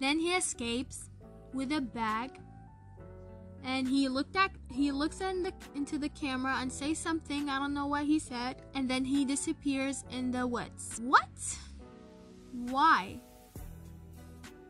Then 0.00 0.20
he 0.20 0.34
escapes 0.34 1.10
with 1.52 1.72
a 1.72 1.80
bag 1.80 2.30
and 3.64 3.86
he 3.86 4.08
looked 4.08 4.36
at 4.36 4.50
he 4.70 4.90
looks 4.90 5.20
in 5.20 5.42
the, 5.42 5.52
into 5.74 5.98
the 5.98 6.08
camera 6.08 6.56
and 6.60 6.72
say 6.72 6.94
something 6.94 7.48
i 7.48 7.58
don't 7.58 7.74
know 7.74 7.86
what 7.86 8.04
he 8.04 8.18
said 8.18 8.56
and 8.74 8.88
then 8.88 9.04
he 9.04 9.24
disappears 9.24 10.04
in 10.10 10.30
the 10.30 10.46
woods. 10.46 11.00
What? 11.02 11.28
Why? 12.52 13.20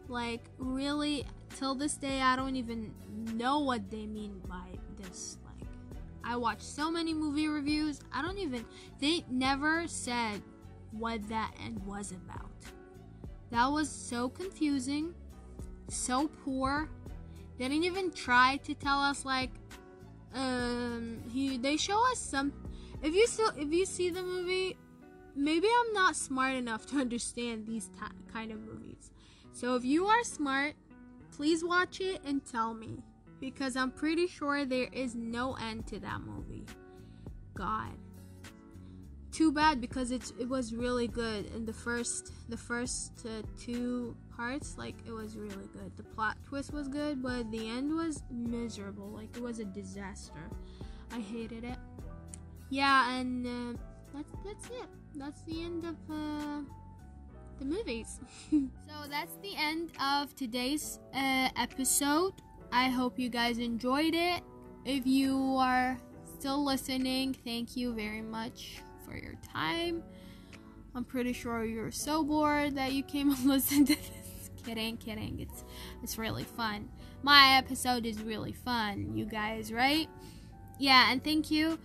Like 0.09 0.45
really 0.59 1.27
till 1.57 1.75
this 1.75 1.95
day 1.95 2.21
i 2.21 2.35
don't 2.37 2.57
even 2.57 2.95
know 3.35 3.61
what 3.61 3.91
they 3.91 4.07
mean 4.07 4.41
by 4.49 4.67
this 4.99 5.37
like 5.45 5.69
i 6.25 6.35
watched 6.35 6.63
so 6.63 6.91
many 6.91 7.13
movie 7.13 7.47
reviews 7.47 8.01
i 8.13 8.23
don't 8.23 8.39
even 8.39 8.65
they 9.01 9.25
never 9.31 9.87
said 9.87 10.41
what 10.93 11.27
that 11.29 11.53
end 11.65 11.81
was 11.87 12.13
about. 12.13 12.51
That 13.51 13.67
was 13.67 13.91
so 13.91 14.29
confusing 14.29 15.15
so 15.89 16.29
poor 16.45 16.89
they 17.63 17.69
didn't 17.69 17.85
even 17.85 18.11
try 18.11 18.59
to 18.65 18.75
tell 18.75 18.99
us 18.99 19.25
like 19.25 19.51
um 20.35 21.23
he 21.33 21.59
they 21.59 21.77
show 21.77 22.03
us 22.11 22.19
some 22.19 22.53
if 23.03 23.15
you 23.15 23.27
still 23.27 23.53
if 23.57 23.73
you 23.73 23.85
see 23.85 24.11
the 24.11 24.23
movie, 24.23 24.77
maybe 25.35 25.69
I'm 25.69 25.93
not 25.93 26.17
smart 26.17 26.55
enough 26.55 26.87
to 26.87 26.97
understand 27.01 27.67
these 27.67 27.89
kind 28.33 28.51
of 28.51 28.61
movies. 28.61 29.11
So 29.53 29.75
if 29.77 29.85
you 29.85 30.07
are 30.07 30.25
smart, 30.25 30.75
please 31.37 31.65
watch 31.65 32.01
it 32.01 32.21
and 32.25 32.45
tell 32.45 32.75
me 32.75 33.03
because 33.41 33.77
I'm 33.77 33.91
pretty 33.91 34.27
sure 34.27 34.65
there 34.65 34.89
is 34.93 35.15
no 35.15 35.55
end 35.55 35.87
to 35.89 36.01
that 36.01 36.21
movie. 36.21 36.65
God. 37.55 37.93
Too 39.33 39.51
bad 39.51 39.81
because 39.81 40.11
it 40.11 40.33
it 40.39 40.49
was 40.49 40.75
really 40.75 41.09
good 41.09 41.47
in 41.55 41.65
the 41.65 41.73
first 41.73 42.33
the 42.49 42.57
first 42.57 43.27
uh, 43.27 43.43
two 43.59 44.17
parts 44.37 44.77
like 44.77 44.95
it 45.07 45.13
was 45.13 45.37
really 45.37 45.69
good. 45.73 45.97
The 45.97 46.03
plot 46.03 46.37
twist 46.47 46.73
was 46.73 46.89
good, 46.89 47.23
but 47.23 47.51
the 47.51 47.69
end 47.69 47.95
was 47.95 48.23
miserable. 48.31 49.09
Like 49.09 49.37
it 49.37 49.43
was 49.43 49.59
a 49.59 49.65
disaster. 49.65 50.49
I 51.13 51.21
hated 51.21 51.65
it. 51.65 51.77
Yeah, 52.71 53.15
and 53.15 53.47
uh, 53.47 53.79
that's 54.15 54.33
that's 54.45 54.67
it. 54.67 54.89
That's 55.15 55.43
the 55.43 55.63
end 55.63 55.85
of 55.85 55.97
uh, 56.11 56.63
the 57.59 57.65
movies. 57.65 58.21
so 58.51 59.09
that's 59.11 59.37
the 59.43 59.55
end 59.57 59.91
of 60.01 60.35
today's 60.35 60.99
uh, 61.15 61.49
episode. 61.57 62.33
I 62.73 62.89
hope 62.89 63.19
you 63.19 63.29
guys 63.29 63.59
enjoyed 63.59 64.15
it. 64.15 64.43
If 64.85 65.07
you 65.07 65.57
are 65.59 65.99
still 66.39 66.65
listening, 66.65 67.35
thank 67.45 67.77
you 67.77 67.93
very 67.93 68.23
much 68.23 68.79
for 69.05 69.15
your 69.17 69.35
time. 69.53 70.03
I'm 70.95 71.05
pretty 71.05 71.33
sure 71.33 71.65
you're 71.65 71.91
so 71.91 72.23
bored 72.23 72.75
that 72.77 72.93
you 72.93 73.03
came 73.03 73.31
and 73.33 73.45
listened 73.45 73.89
to 73.89 73.95
this. 73.95 74.22
Kidding, 74.65 74.97
kidding. 74.97 75.41
It's 75.41 75.65
it's 76.03 76.19
really 76.19 76.45
fun. 76.45 76.89
My 77.23 77.57
episode 77.57 78.07
is 78.07 78.21
really 78.23 78.53
fun, 78.53 79.17
you 79.17 79.25
guys, 79.25 79.73
right? 79.73 80.09
Yeah, 80.79 81.13
and 81.13 81.23
thank 81.23 81.51
you. 81.51 81.79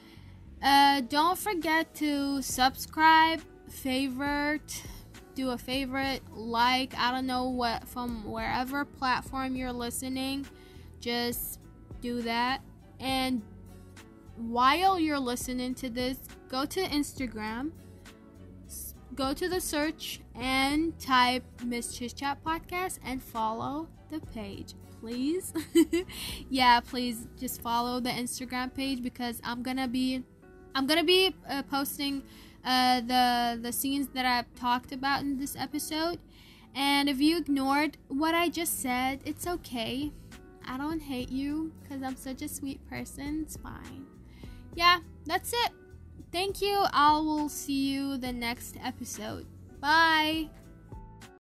Uh, 0.63 1.01
don't 1.01 1.37
forget 1.37 1.93
to 1.95 2.41
subscribe, 2.41 3.41
favorite, 3.69 4.83
do 5.35 5.51
a 5.51 5.57
favorite, 5.57 6.21
like, 6.33 6.97
I 6.97 7.11
don't 7.11 7.27
know 7.27 7.49
what, 7.49 7.87
from 7.87 8.23
wherever 8.23 8.83
platform 8.85 9.55
you're 9.55 9.71
listening, 9.71 10.47
just 10.99 11.59
do 12.01 12.23
that. 12.23 12.61
And 12.99 13.43
while 14.35 14.99
you're 14.99 15.19
listening 15.19 15.75
to 15.75 15.91
this, 15.91 16.17
go 16.49 16.65
to 16.65 16.81
Instagram, 16.81 17.71
go 19.17 19.33
to 19.33 19.49
the 19.49 19.59
search 19.59 20.21
and 20.35 20.97
type 20.99 21.43
Miss 21.65 21.97
Chit 21.97 22.15
Chat 22.15 22.41
Podcast 22.45 22.99
and 23.03 23.21
follow 23.21 23.89
the 24.09 24.19
page 24.19 24.73
please 25.01 25.53
yeah 26.49 26.79
please 26.79 27.27
just 27.37 27.61
follow 27.61 27.99
the 27.99 28.09
instagram 28.09 28.73
page 28.73 29.03
because 29.03 29.41
i'm 29.43 29.61
gonna 29.61 29.87
be 29.87 30.23
I'm 30.77 30.85
gonna 30.85 31.03
be 31.03 31.33
uh, 31.49 31.63
posting 31.63 32.21
uh, 32.63 33.01
the 33.01 33.59
the 33.59 33.73
scenes 33.73 34.09
that 34.09 34.27
I've 34.27 34.53
talked 34.53 34.91
about 34.91 35.21
in 35.21 35.39
this 35.39 35.55
episode. 35.55 36.19
And 36.75 37.09
if 37.09 37.19
you 37.19 37.39
ignored 37.39 37.97
what 38.09 38.35
I 38.35 38.49
just 38.49 38.79
said, 38.79 39.21
it's 39.25 39.47
okay. 39.47 40.11
I 40.67 40.77
don't 40.77 40.99
hate 40.99 41.31
you 41.31 41.71
because 41.81 42.03
I'm 42.03 42.15
such 42.15 42.43
a 42.43 42.47
sweet 42.47 42.87
person. 42.87 43.41
It's 43.41 43.57
fine. 43.57 44.05
Yeah, 44.75 44.99
that's 45.25 45.51
it. 45.51 45.71
Thank 46.31 46.61
you. 46.61 46.85
I 46.93 47.17
will 47.19 47.49
see 47.49 47.91
you 47.93 48.17
the 48.17 48.31
next 48.31 48.75
episode. 48.83 49.45
Bye. 49.79 50.49